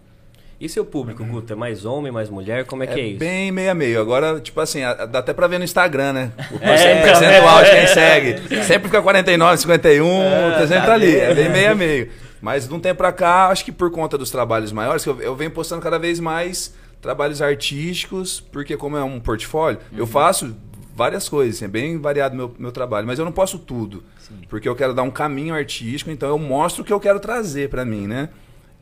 [0.65, 2.65] E seu público, Guto, é mais homem, mais mulher?
[2.65, 3.19] Como é, que é isso?
[3.19, 4.01] bem meio a meio.
[4.01, 6.33] Agora, tipo assim, dá até pra ver no Instagram, né?
[6.51, 7.77] O É, percentual de é.
[7.81, 8.65] quem segue.
[8.65, 11.17] Sempre fica 49, 51, É, tá sempre tá ali.
[11.17, 12.09] É bem meio a meio.
[12.41, 15.21] Mas de um tempo pra cá, acho que por conta dos trabalhos maiores, que eu,
[15.21, 20.57] eu venho postando cada vez mais trabalhos artísticos, porque como é um portfólio, eu faço
[20.97, 24.03] várias coisas, assim, é bem variado meu, meu trabalho, mas eu não posso tudo.
[24.49, 27.69] Porque eu quero dar um caminho artístico, então eu mostro o que eu quero trazer
[27.69, 28.31] pra mim, né?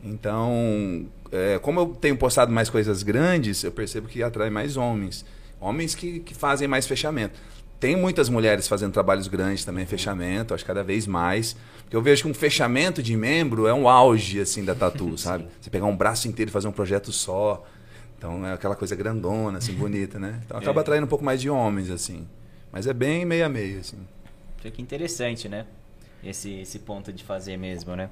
[0.03, 5.24] Então, é, como eu tenho postado mais coisas grandes, eu percebo que atrai mais homens.
[5.61, 7.38] Homens que, que fazem mais fechamento.
[7.78, 11.57] Tem muitas mulheres fazendo trabalhos grandes também, fechamento, acho cada vez mais.
[11.82, 15.46] Porque eu vejo que um fechamento de membro é um auge, assim, da tatu, sabe?
[15.61, 17.64] Você pegar um braço inteiro e fazer um projeto só.
[18.18, 20.40] Então, é aquela coisa grandona, assim, bonita, né?
[20.44, 20.82] Então, acaba É.
[20.82, 22.26] atraindo um pouco mais de homens, assim.
[22.70, 23.98] Mas é bem meio a meio, assim.
[24.61, 25.66] Que interessante, né?
[26.22, 28.09] Esse, esse ponto de fazer mesmo, né?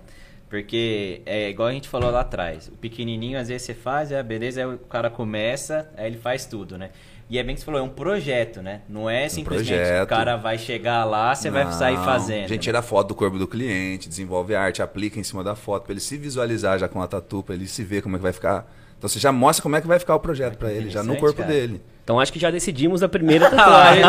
[0.51, 2.67] Porque é igual a gente falou lá atrás.
[2.67, 6.45] O pequenininho, às vezes você faz, é beleza, aí o cara começa, aí ele faz
[6.45, 6.91] tudo, né?
[7.31, 8.81] E é bem que você falou, é um projeto, né?
[8.89, 10.03] Não é simplesmente projeto.
[10.03, 12.47] o cara vai chegar lá, você vai Não, sair fazendo.
[12.47, 15.85] A gente tira foto do corpo do cliente, desenvolve arte, aplica em cima da foto
[15.85, 18.23] para ele se visualizar já com a tatu, para ele se ver como é que
[18.25, 18.69] vai ficar.
[18.99, 21.17] Então você já mostra como é que vai ficar o projeto para ele, já no
[21.17, 21.53] corpo cara.
[21.53, 21.81] dele.
[22.11, 24.03] Então acho que já decidimos a primeira tatuagem.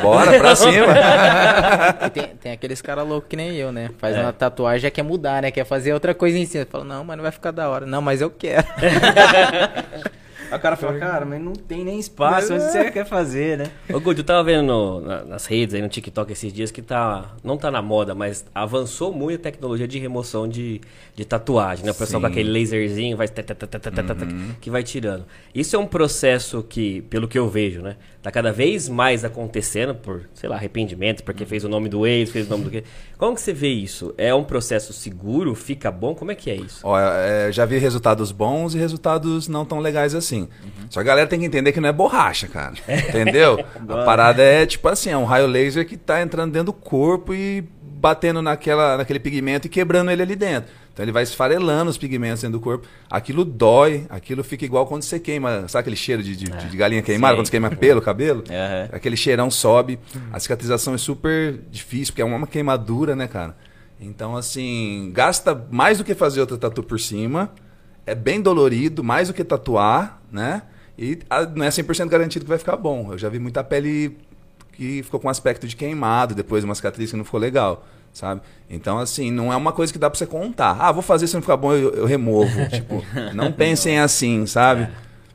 [0.00, 0.86] Bora pra cima.
[2.10, 3.90] Tem, tem aqueles caras loucos que nem eu, né?
[3.98, 5.50] Faz uma tatuagem já quer mudar, né?
[5.50, 6.66] Quer fazer outra coisa em cima.
[6.70, 7.84] Fala, não, mas não vai ficar da hora.
[7.84, 8.66] Não, mas eu quero.
[10.50, 13.66] Aí o cara fala, cara, mas não tem nem espaço, mas você quer fazer, né?
[13.92, 16.80] Ô, Guto, eu tava vendo no- na- nas redes aí no TikTok esses dias que
[16.82, 17.34] tá.
[17.44, 20.80] Não tá na moda, mas avançou muito a tecnologia de remoção de,
[21.14, 21.90] de tatuagem, né?
[21.92, 22.26] O pessoal Sim.
[22.26, 24.14] com aquele laserzinho vai, tá, tá, tá, tá,
[24.60, 25.24] que vai tirando.
[25.54, 27.96] Isso é um processo que, pelo que eu vejo, né?
[28.22, 32.30] Tá cada vez mais acontecendo por, sei lá, arrependimento, porque fez o nome do ex,
[32.30, 32.84] fez o nome do quê.
[33.16, 34.12] Como que você vê isso?
[34.18, 35.54] É um processo seguro?
[35.54, 36.14] Fica bom?
[36.14, 36.80] Como é que é isso?
[36.82, 40.37] Ó, é, já vi resultados bons e resultados não tão legais assim.
[40.90, 42.74] Só que a galera tem que entender que não é borracha, cara.
[43.08, 43.64] Entendeu?
[43.88, 47.34] a parada é tipo assim, é um raio laser que tá entrando dentro do corpo
[47.34, 47.64] e
[47.98, 50.70] batendo naquela, naquele pigmento e quebrando ele ali dentro.
[50.92, 52.86] Então ele vai esfarelando os pigmentos dentro do corpo.
[53.08, 55.68] Aquilo dói, aquilo fica igual quando você queima.
[55.68, 57.38] Sabe aquele cheiro de, de, de galinha queimada, Sim.
[57.38, 58.42] quando você queima pelo, cabelo?
[58.50, 58.88] Aham.
[58.92, 59.98] Aquele cheirão sobe.
[60.32, 63.56] A cicatrização é super difícil, porque é uma queimadura, né, cara?
[64.00, 67.52] Então, assim, gasta mais do que fazer outra tatu por cima.
[68.08, 70.62] É bem dolorido, mais do que tatuar, né?
[70.98, 73.12] E ah, não é 100% garantido que vai ficar bom.
[73.12, 74.16] Eu já vi muita pele
[74.72, 78.40] que ficou com aspecto de queimado, depois uma cicatriz que não ficou legal, sabe?
[78.70, 80.76] Então, assim, não é uma coisa que dá pra você contar.
[80.80, 82.50] Ah, vou fazer, se não ficar bom, eu, eu removo.
[82.70, 83.04] tipo,
[83.34, 84.88] não pensem assim, sabe?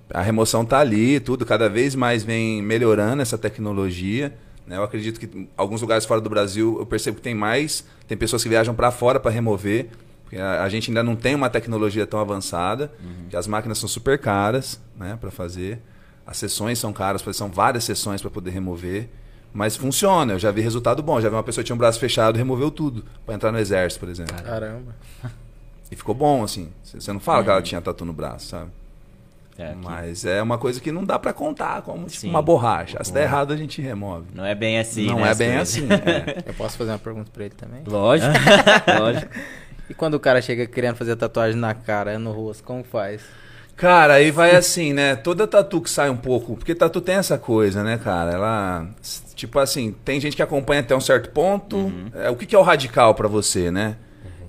[0.10, 4.34] A remoção tá ali, tudo, cada vez mais vem melhorando essa tecnologia.
[4.66, 4.78] né?
[4.78, 8.42] Eu acredito que alguns lugares fora do Brasil eu percebo que tem mais, tem pessoas
[8.42, 9.90] que viajam para fora para remover,
[10.34, 12.92] porque a, a gente ainda não tem uma tecnologia tão avançada,
[13.30, 15.80] que as máquinas são super caras, né, para fazer.
[16.26, 19.10] As sessões são caras, são várias sessões para poder remover.
[19.54, 21.22] Mas funciona, eu já vi resultado bom.
[21.22, 23.60] Já vi uma pessoa que tinha um braço fechado e removeu tudo para entrar no
[23.60, 24.36] exército, por exemplo.
[24.44, 24.96] Caramba.
[25.92, 26.72] E ficou bom, assim.
[26.82, 28.72] Você não fala que ela tinha tatu no braço, sabe?
[29.58, 29.76] É.
[29.76, 33.04] Mas é uma coisa que não dá pra contar, como tipo, uma borracha.
[33.04, 34.26] Se der errado, a gente remove.
[34.34, 35.78] Não é bem assim, não né, é bem coisas.
[35.78, 35.88] assim.
[35.94, 36.44] é.
[36.48, 37.84] Eu posso fazer uma pergunta pra ele também?
[37.86, 38.34] Lógico,
[39.00, 39.32] lógico.
[39.94, 43.22] E quando o cara chega querendo fazer tatuagem na cara, no rosto, como faz?
[43.76, 45.16] Cara, aí vai assim, né?
[45.16, 46.56] Toda tatu que sai um pouco.
[46.56, 48.32] Porque tatu tem essa coisa, né, cara?
[48.32, 48.88] Ela.
[49.36, 51.94] Tipo assim, tem gente que acompanha até um certo ponto.
[52.16, 53.98] É, o que, que é o radical pra você, né?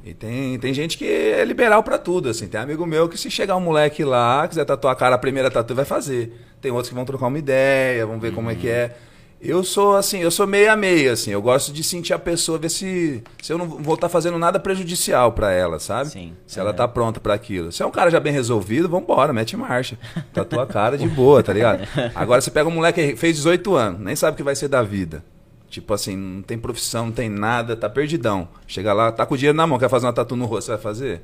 [0.03, 2.49] E tem, tem gente que é liberal pra tudo, assim.
[2.49, 5.51] Tem amigo meu que se chegar um moleque lá, quiser tatuar a cara, a primeira
[5.51, 6.40] tatu vai fazer.
[6.62, 8.97] Tem outros que vão trocar uma ideia, vão ver como é que é.
[9.45, 11.30] Eu sou assim, eu sou meio a meio, assim.
[11.30, 14.59] Eu gosto de sentir a pessoa, ver se, se eu não vou estar fazendo nada
[14.59, 16.11] prejudicial pra ela, sabe?
[16.11, 16.34] Sim.
[16.47, 17.70] Se ela tá pronta pra aquilo.
[17.70, 19.99] Se é um cara já bem resolvido, vambora, mete marcha.
[20.32, 21.86] Tatua a cara de boa, tá ligado?
[22.14, 24.68] Agora você pega um moleque que fez 18 anos, nem sabe o que vai ser
[24.68, 25.22] da vida.
[25.68, 28.49] Tipo assim, não tem profissão, não tem nada, tá perdidão.
[28.66, 30.72] Chega lá, tá com o dinheiro na mão, quer fazer uma tatu no rosto, você
[30.72, 31.22] vai fazer?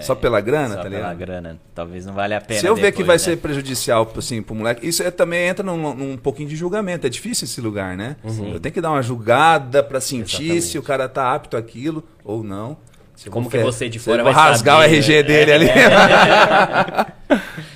[0.00, 1.18] Só pela grana, Só tá pela ligado?
[1.18, 1.60] grana.
[1.74, 3.18] Talvez não valha a pena Se eu ver que depois, vai né?
[3.18, 7.06] ser prejudicial assim, pro moleque, isso é- também entra num, num pouquinho de julgamento.
[7.06, 8.16] É difícil esse lugar, né?
[8.24, 10.64] Eu tenho que dar uma julgada pra sentir Exatamente.
[10.66, 12.76] se o cara tá apto àquilo ou não.
[13.14, 15.22] Se Como que fe- você de fora vai rasgar saber, o RG né?
[15.22, 15.66] dele ali.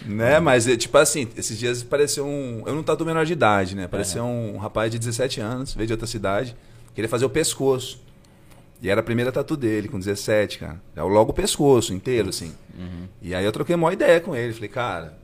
[0.06, 0.40] né?
[0.40, 2.62] Mas, é, tipo assim, esses dias apareceu um...
[2.66, 3.84] Eu não tatu menor de idade, né?
[3.84, 6.56] Apareceu um rapaz de 17 anos, veio de outra cidade,
[6.94, 8.00] queria fazer o pescoço.
[8.82, 10.80] E era a primeira tatu dele, com 17, cara.
[10.94, 12.52] É logo o pescoço inteiro, assim.
[13.22, 14.52] E aí eu troquei uma ideia com ele.
[14.52, 15.16] Falei, cara,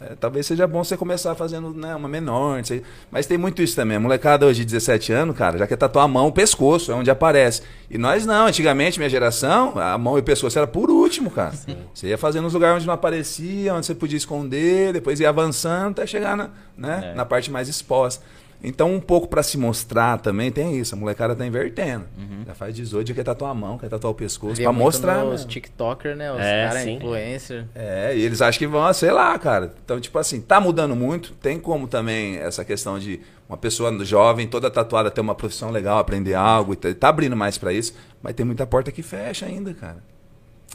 [0.00, 2.58] é, talvez seja bom você começar fazendo né, uma menor.
[2.58, 2.82] não sei.
[3.10, 3.96] Mas tem muito isso também.
[3.96, 6.94] A molecada hoje de 17 anos, cara, já quer tatuar a mão, o pescoço, é
[6.94, 7.62] onde aparece.
[7.90, 8.46] E nós não.
[8.46, 11.52] Antigamente, minha geração, a mão e o pescoço era por último, cara.
[11.92, 15.90] Você ia fazendo nos lugares onde não aparecia, onde você podia esconder, depois ia avançando
[15.90, 17.14] até chegar na, né, É.
[17.16, 18.24] na parte mais exposta.
[18.64, 20.94] Então, um pouco pra se mostrar também tem isso.
[20.94, 22.04] A molecada tá invertendo.
[22.46, 25.24] Já faz 18, já quer tatuar a mão, quer tatuar o pescoço, muito mostrar.
[25.24, 25.50] Os né?
[25.50, 26.32] TikTokers, né?
[26.32, 27.66] Os É, caras influencer.
[27.74, 29.74] É, e eles acham que vão, sei lá, cara.
[29.84, 31.32] Então, tipo assim, tá mudando muito.
[31.34, 35.98] Tem como também essa questão de uma pessoa jovem, toda tatuada, ter uma profissão legal,
[35.98, 36.72] aprender algo.
[36.72, 37.94] e Tá tá abrindo mais pra isso.
[38.22, 39.98] Mas tem muita porta que fecha ainda, cara.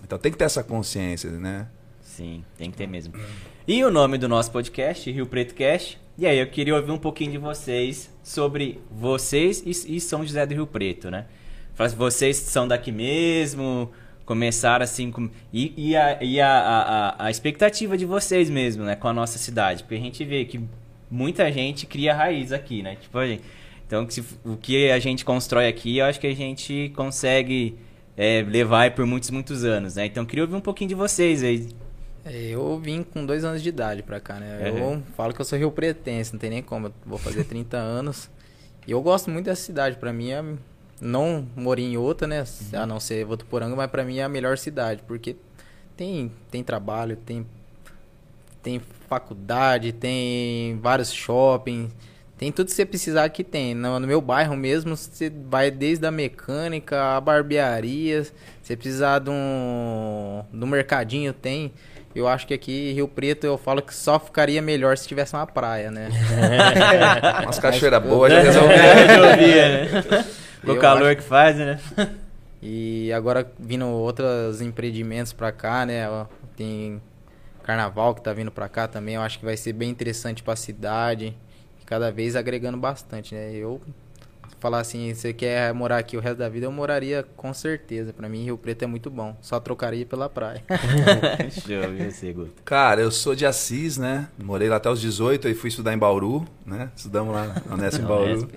[0.04, 1.68] Então tem que ter essa consciência, né?
[2.18, 3.14] Sim, tem que ter mesmo.
[3.68, 6.00] E o nome do nosso podcast, Rio Preto Cast.
[6.18, 10.44] E aí, eu queria ouvir um pouquinho de vocês sobre vocês e, e São José
[10.48, 11.26] do Rio Preto, né?
[11.76, 13.92] Se Vocês são daqui mesmo,
[14.26, 15.30] começaram assim com.
[15.54, 18.96] E, e, a, e a, a, a- expectativa de vocês mesmo, né?
[18.96, 19.84] Com a nossa cidade.
[19.84, 20.60] Porque a gente vê que
[21.12, 22.96] muita gente cria raiz aqui, né?
[23.00, 23.44] Tipo, gente-
[23.86, 27.76] então, se- o que a gente constrói aqui, eu acho que a gente consegue
[28.18, 30.08] é, levar por muitos, muitos anos, né?
[30.08, 31.68] Então, eu queria ouvir um pouquinho de vocês aí.
[32.28, 34.70] É, Eu vim com dois anos de idade pra cá, né?
[34.72, 34.94] Uhum.
[34.94, 36.88] Eu falo que eu sou rio pretense, não tem nem como.
[36.88, 38.30] Eu vou fazer 30 anos.
[38.86, 39.98] E eu gosto muito dessa cidade.
[39.98, 40.44] Pra mim, é...
[41.00, 42.44] não morei em outra, né?
[42.74, 45.02] A não ser Votuporanga, mas pra mim é a melhor cidade.
[45.08, 45.36] Porque
[45.96, 47.46] tem, tem trabalho, tem,
[48.62, 51.92] tem faculdade, tem vários shoppings,
[52.38, 53.74] tem tudo que você precisar aqui tem.
[53.74, 59.20] No, no meu bairro mesmo, você vai desde a mecânica, a barbearia, se você precisar
[59.20, 61.74] de um, de um mercadinho, tem.
[62.18, 65.46] Eu acho que aqui Rio Preto eu falo que só ficaria melhor se tivesse uma
[65.46, 66.10] praia, né?
[67.44, 68.70] Umas cachoeiras boas já É, resolveu.
[69.08, 70.26] resolvia, né?
[70.66, 71.80] O calor acho- que faz, né?
[72.62, 76.08] E agora vindo outros empreendimentos pra cá, né?
[76.56, 77.00] Tem
[77.64, 79.16] carnaval que tá vindo pra cá também.
[79.16, 81.36] Eu acho que vai ser bem interessante pra cidade.
[81.86, 83.52] Cada vez agregando bastante, né?
[83.54, 83.80] Eu
[84.60, 88.12] falar assim, você quer morar aqui o resto da vida, eu moraria com certeza.
[88.14, 89.36] Pra mim, Rio Preto é muito bom.
[89.42, 90.64] Só trocaria pela praia.
[91.52, 92.52] Show, você, Guto?
[92.66, 94.28] Cara, eu sou de Assis, né?
[94.42, 96.90] Morei lá até os 18 e fui estudar em Bauru, né?
[96.96, 98.48] Estudamos lá na Unesp em Bauru.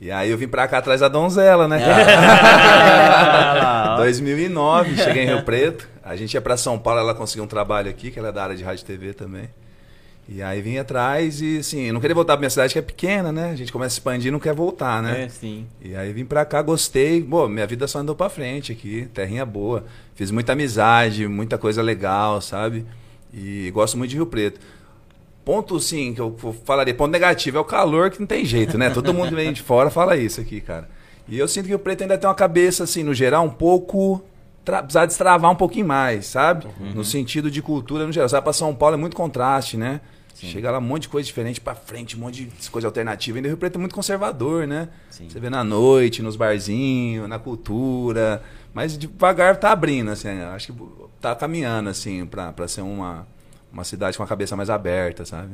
[0.00, 1.94] E aí eu vim pra cá atrás da donzela, né, Ah,
[3.94, 3.94] cara?
[3.94, 3.96] ó.
[3.98, 5.88] 2009, cheguei em Rio Preto.
[6.02, 8.42] A gente ia pra São Paulo, ela conseguiu um trabalho aqui, que ela é da
[8.42, 9.48] área de rádio e TV também.
[10.28, 13.32] E aí vim atrás e, assim, não queria voltar pra minha cidade, que é pequena,
[13.32, 13.50] né?
[13.50, 15.24] A gente começa a expandir e não quer voltar, né?
[15.24, 15.66] É, sim.
[15.80, 17.20] E aí vim pra cá, gostei.
[17.22, 19.84] Pô, minha vida só andou pra frente aqui, terrinha boa.
[20.14, 22.86] Fiz muita amizade, muita coisa legal, sabe?
[23.34, 24.60] E gosto muito de Rio Preto.
[25.44, 28.90] Ponto, sim, que eu falaria, ponto negativo é o calor que não tem jeito, né?
[28.90, 30.88] Todo mundo vem de fora fala isso aqui, cara.
[31.28, 34.22] E eu sinto que o Preto ainda tem uma cabeça, assim, no geral, um pouco.
[34.64, 36.66] Precisar destravar um pouquinho mais, sabe?
[36.94, 38.28] No sentido de cultura no geral.
[38.28, 40.00] Sabe, pra São Paulo é muito contraste, né?
[40.34, 43.38] Chega lá um monte de coisa diferente pra frente, um monte de coisa alternativa.
[43.38, 44.88] Ainda o Rio Preto é muito conservador, né?
[45.10, 45.28] Sim.
[45.28, 48.42] Você vê na noite, nos barzinhos, na cultura.
[48.74, 50.28] Mas devagar tá abrindo, assim.
[50.28, 50.82] Acho que
[51.20, 53.26] tá caminhando, assim, pra ser uma,
[53.72, 55.52] uma cidade com a cabeça mais aberta, sabe?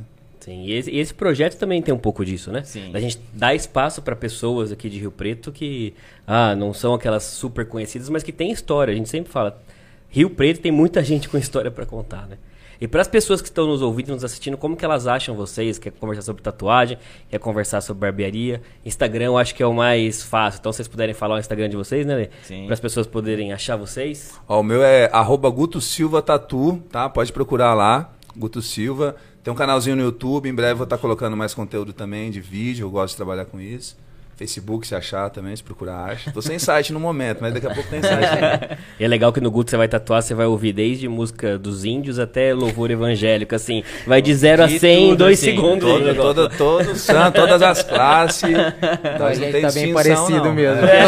[0.49, 2.63] Sim, e esse, e esse projeto também tem um pouco disso, né?
[2.65, 2.91] Sim.
[2.95, 5.93] A gente dá espaço para pessoas aqui de Rio Preto que
[6.27, 8.91] ah, não são aquelas super conhecidas, mas que têm história.
[8.91, 9.61] A gente sempre fala,
[10.09, 12.39] Rio Preto tem muita gente com história para contar, né?
[12.81, 15.79] E para as pessoas que estão nos ouvindo, nos assistindo, como que elas acham vocês?
[15.79, 16.97] Quer conversar sobre tatuagem?
[17.29, 18.63] Quer conversar sobre barbearia?
[18.87, 20.61] Instagram eu acho que é o mais fácil.
[20.61, 22.29] Então, se vocês puderem falar o Instagram de vocês, né, Lê?
[22.45, 22.65] Sim.
[22.65, 24.33] Para as pessoas poderem achar vocês.
[24.49, 27.09] Ó, o meu é arroba Guto Silva Tatu, tá?
[27.11, 29.17] Pode procurar lá, Guto Silva.
[29.49, 32.85] Tem um canalzinho no YouTube, em breve vou estar colocando mais conteúdo também de vídeo,
[32.85, 33.97] eu gosto de trabalhar com isso.
[34.37, 36.31] Facebook, se achar também, se procurar, acha.
[36.31, 38.29] Tô sem site no momento, mas daqui a pouco tem site.
[38.29, 38.77] também.
[39.01, 41.87] E é legal que no Guto você vai tatuar, você vai ouvir desde música dos
[41.87, 43.83] índios até louvor evangélico, assim.
[44.07, 45.51] Vai de 0 a De 100 em tudo, 2 assim.
[45.51, 45.89] segundos.
[45.91, 48.53] todo, todo, todo santo, todas as classes.
[48.55, 50.53] a Nós não gente tem tá bem parecido não.
[50.53, 50.85] mesmo.
[50.85, 51.07] É,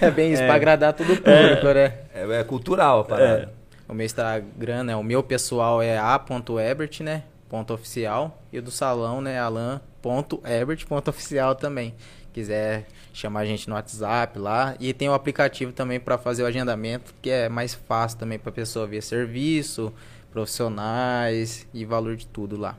[0.06, 1.92] É bem isso, pra agradar todo o público, né?
[2.14, 3.57] é, é cultural a parada.
[3.88, 4.96] O meu Instagram, né?
[4.96, 7.24] O meu pessoal é a.ebert, né?
[7.48, 8.42] Ponto oficial.
[8.52, 9.38] E o do salão, né?
[9.38, 11.94] alan.ebert, ponto oficial também.
[12.32, 14.76] Quiser chamar a gente no WhatsApp lá.
[14.78, 18.52] E tem o aplicativo também para fazer o agendamento, que é mais fácil também para
[18.52, 19.92] pessoa ver serviço,
[20.30, 22.76] profissionais e valor de tudo lá.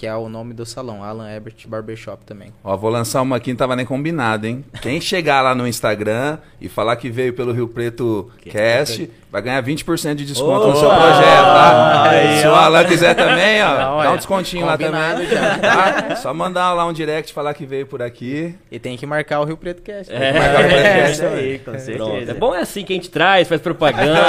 [0.00, 2.54] Que é o nome do salão, Alan Ebert Barbershop também.
[2.64, 4.64] Ó, vou lançar uma aqui, não tava nem combinado, hein?
[4.80, 9.62] Quem chegar lá no Instagram e falar que veio pelo Rio Preto Cast, vai ganhar
[9.62, 12.02] 20% de desconto no seu projeto, tá?
[12.12, 12.54] Aí, Se o.
[12.54, 14.16] Alan quiser também, ó, Não, dá um é.
[14.16, 15.26] descontinho lá também.
[15.26, 15.58] já.
[15.58, 16.16] Tá?
[16.16, 18.54] Só mandar lá um direct falar que veio por aqui.
[18.72, 20.10] E tem que marcar o Rio Preto Cast.
[20.10, 22.30] É, marcar o É, podcast isso aí, com certeza.
[22.30, 24.14] É bom é assim que a gente traz, faz propaganda.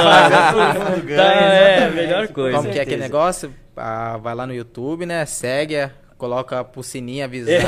[1.15, 1.95] Tá, é, exatamente.
[1.95, 2.57] melhor coisa.
[2.57, 3.53] Como que é aquele negócio?
[3.75, 5.25] Ah, vai lá no YouTube, né?
[5.25, 7.61] Segue, coloca pro sininho avisar.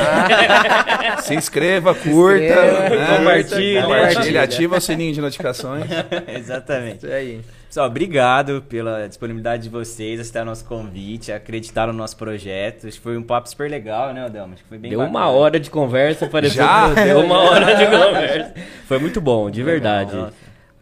[1.23, 3.17] Se inscreva, curta, inscreva, né?
[3.17, 3.81] compartilha.
[3.83, 5.85] compartilha, ativa o sininho de notificações.
[6.27, 6.97] Exatamente.
[7.05, 7.41] Isso aí.
[7.67, 12.87] Pessoal, obrigado pela disponibilidade de vocês, aceitar nosso convite, acreditar no nosso projeto.
[12.87, 14.53] Acho que foi um papo super legal, né, Adelmo?
[14.53, 15.17] Acho que foi bem Deu bacana.
[15.17, 16.93] uma hora de conversa, pareceu Já?
[16.93, 18.53] que deu uma hora de conversa.
[18.85, 20.15] Foi muito bom, de verdade.
[20.15, 20.33] Nossa.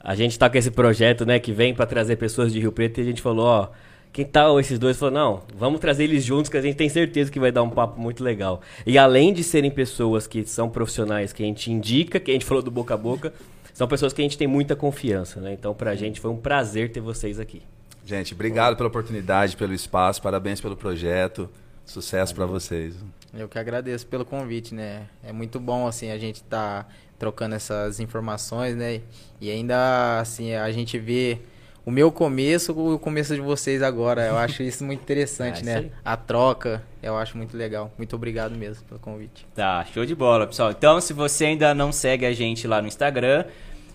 [0.04, 2.98] A gente tá com esse projeto, né, que vem pra trazer pessoas de Rio Preto
[3.00, 3.68] e a gente falou, ó,
[4.12, 7.32] quem tal esses dois falou, não, vamos trazer eles juntos que a gente tem certeza
[7.32, 8.62] que vai dar um papo muito legal.
[8.86, 12.46] E além de serem pessoas que são profissionais, que a gente indica, que a gente
[12.46, 13.34] falou do boca a boca,
[13.74, 15.54] são pessoas que a gente tem muita confiança, né?
[15.54, 17.62] Então pra gente foi um prazer ter vocês aqui.
[18.06, 21.50] Gente, obrigado pela oportunidade, pelo espaço, parabéns pelo projeto.
[21.86, 22.96] Sucesso pra vocês.
[23.34, 25.08] Eu que agradeço pelo convite, né?
[25.24, 26.86] É muito bom, assim, a gente tá
[27.18, 29.02] trocando essas informações, né?
[29.40, 31.40] E ainda, assim, a gente vê
[31.86, 34.26] o meu começo com o começo de vocês agora.
[34.26, 35.78] Eu acho isso muito interessante, isso né?
[35.78, 35.92] aí.
[36.04, 37.92] A troca, eu acho muito legal.
[37.98, 39.46] Muito obrigado mesmo pelo convite.
[39.56, 40.72] Tá, show de bola, pessoal.
[40.72, 43.46] Então, se você ainda não segue a gente lá no Instagram,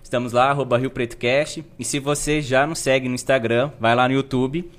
[0.03, 1.65] estamos lá, arroba Rio Preto Cast.
[1.79, 4.71] E se você já não segue no Instagram, vai lá no YouTube,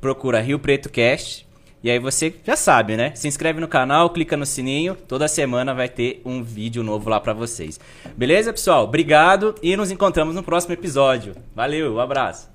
[0.00, 1.46] procura Rio Preto Cast.
[1.82, 3.12] E aí você já sabe, né?
[3.14, 4.94] Se inscreve no canal, clica no sininho.
[4.94, 7.80] Toda semana vai ter um vídeo novo lá pra vocês.
[8.16, 8.84] Beleza, pessoal?
[8.84, 11.34] Obrigado e nos encontramos no próximo episódio.
[11.54, 12.51] Valeu, um abraço.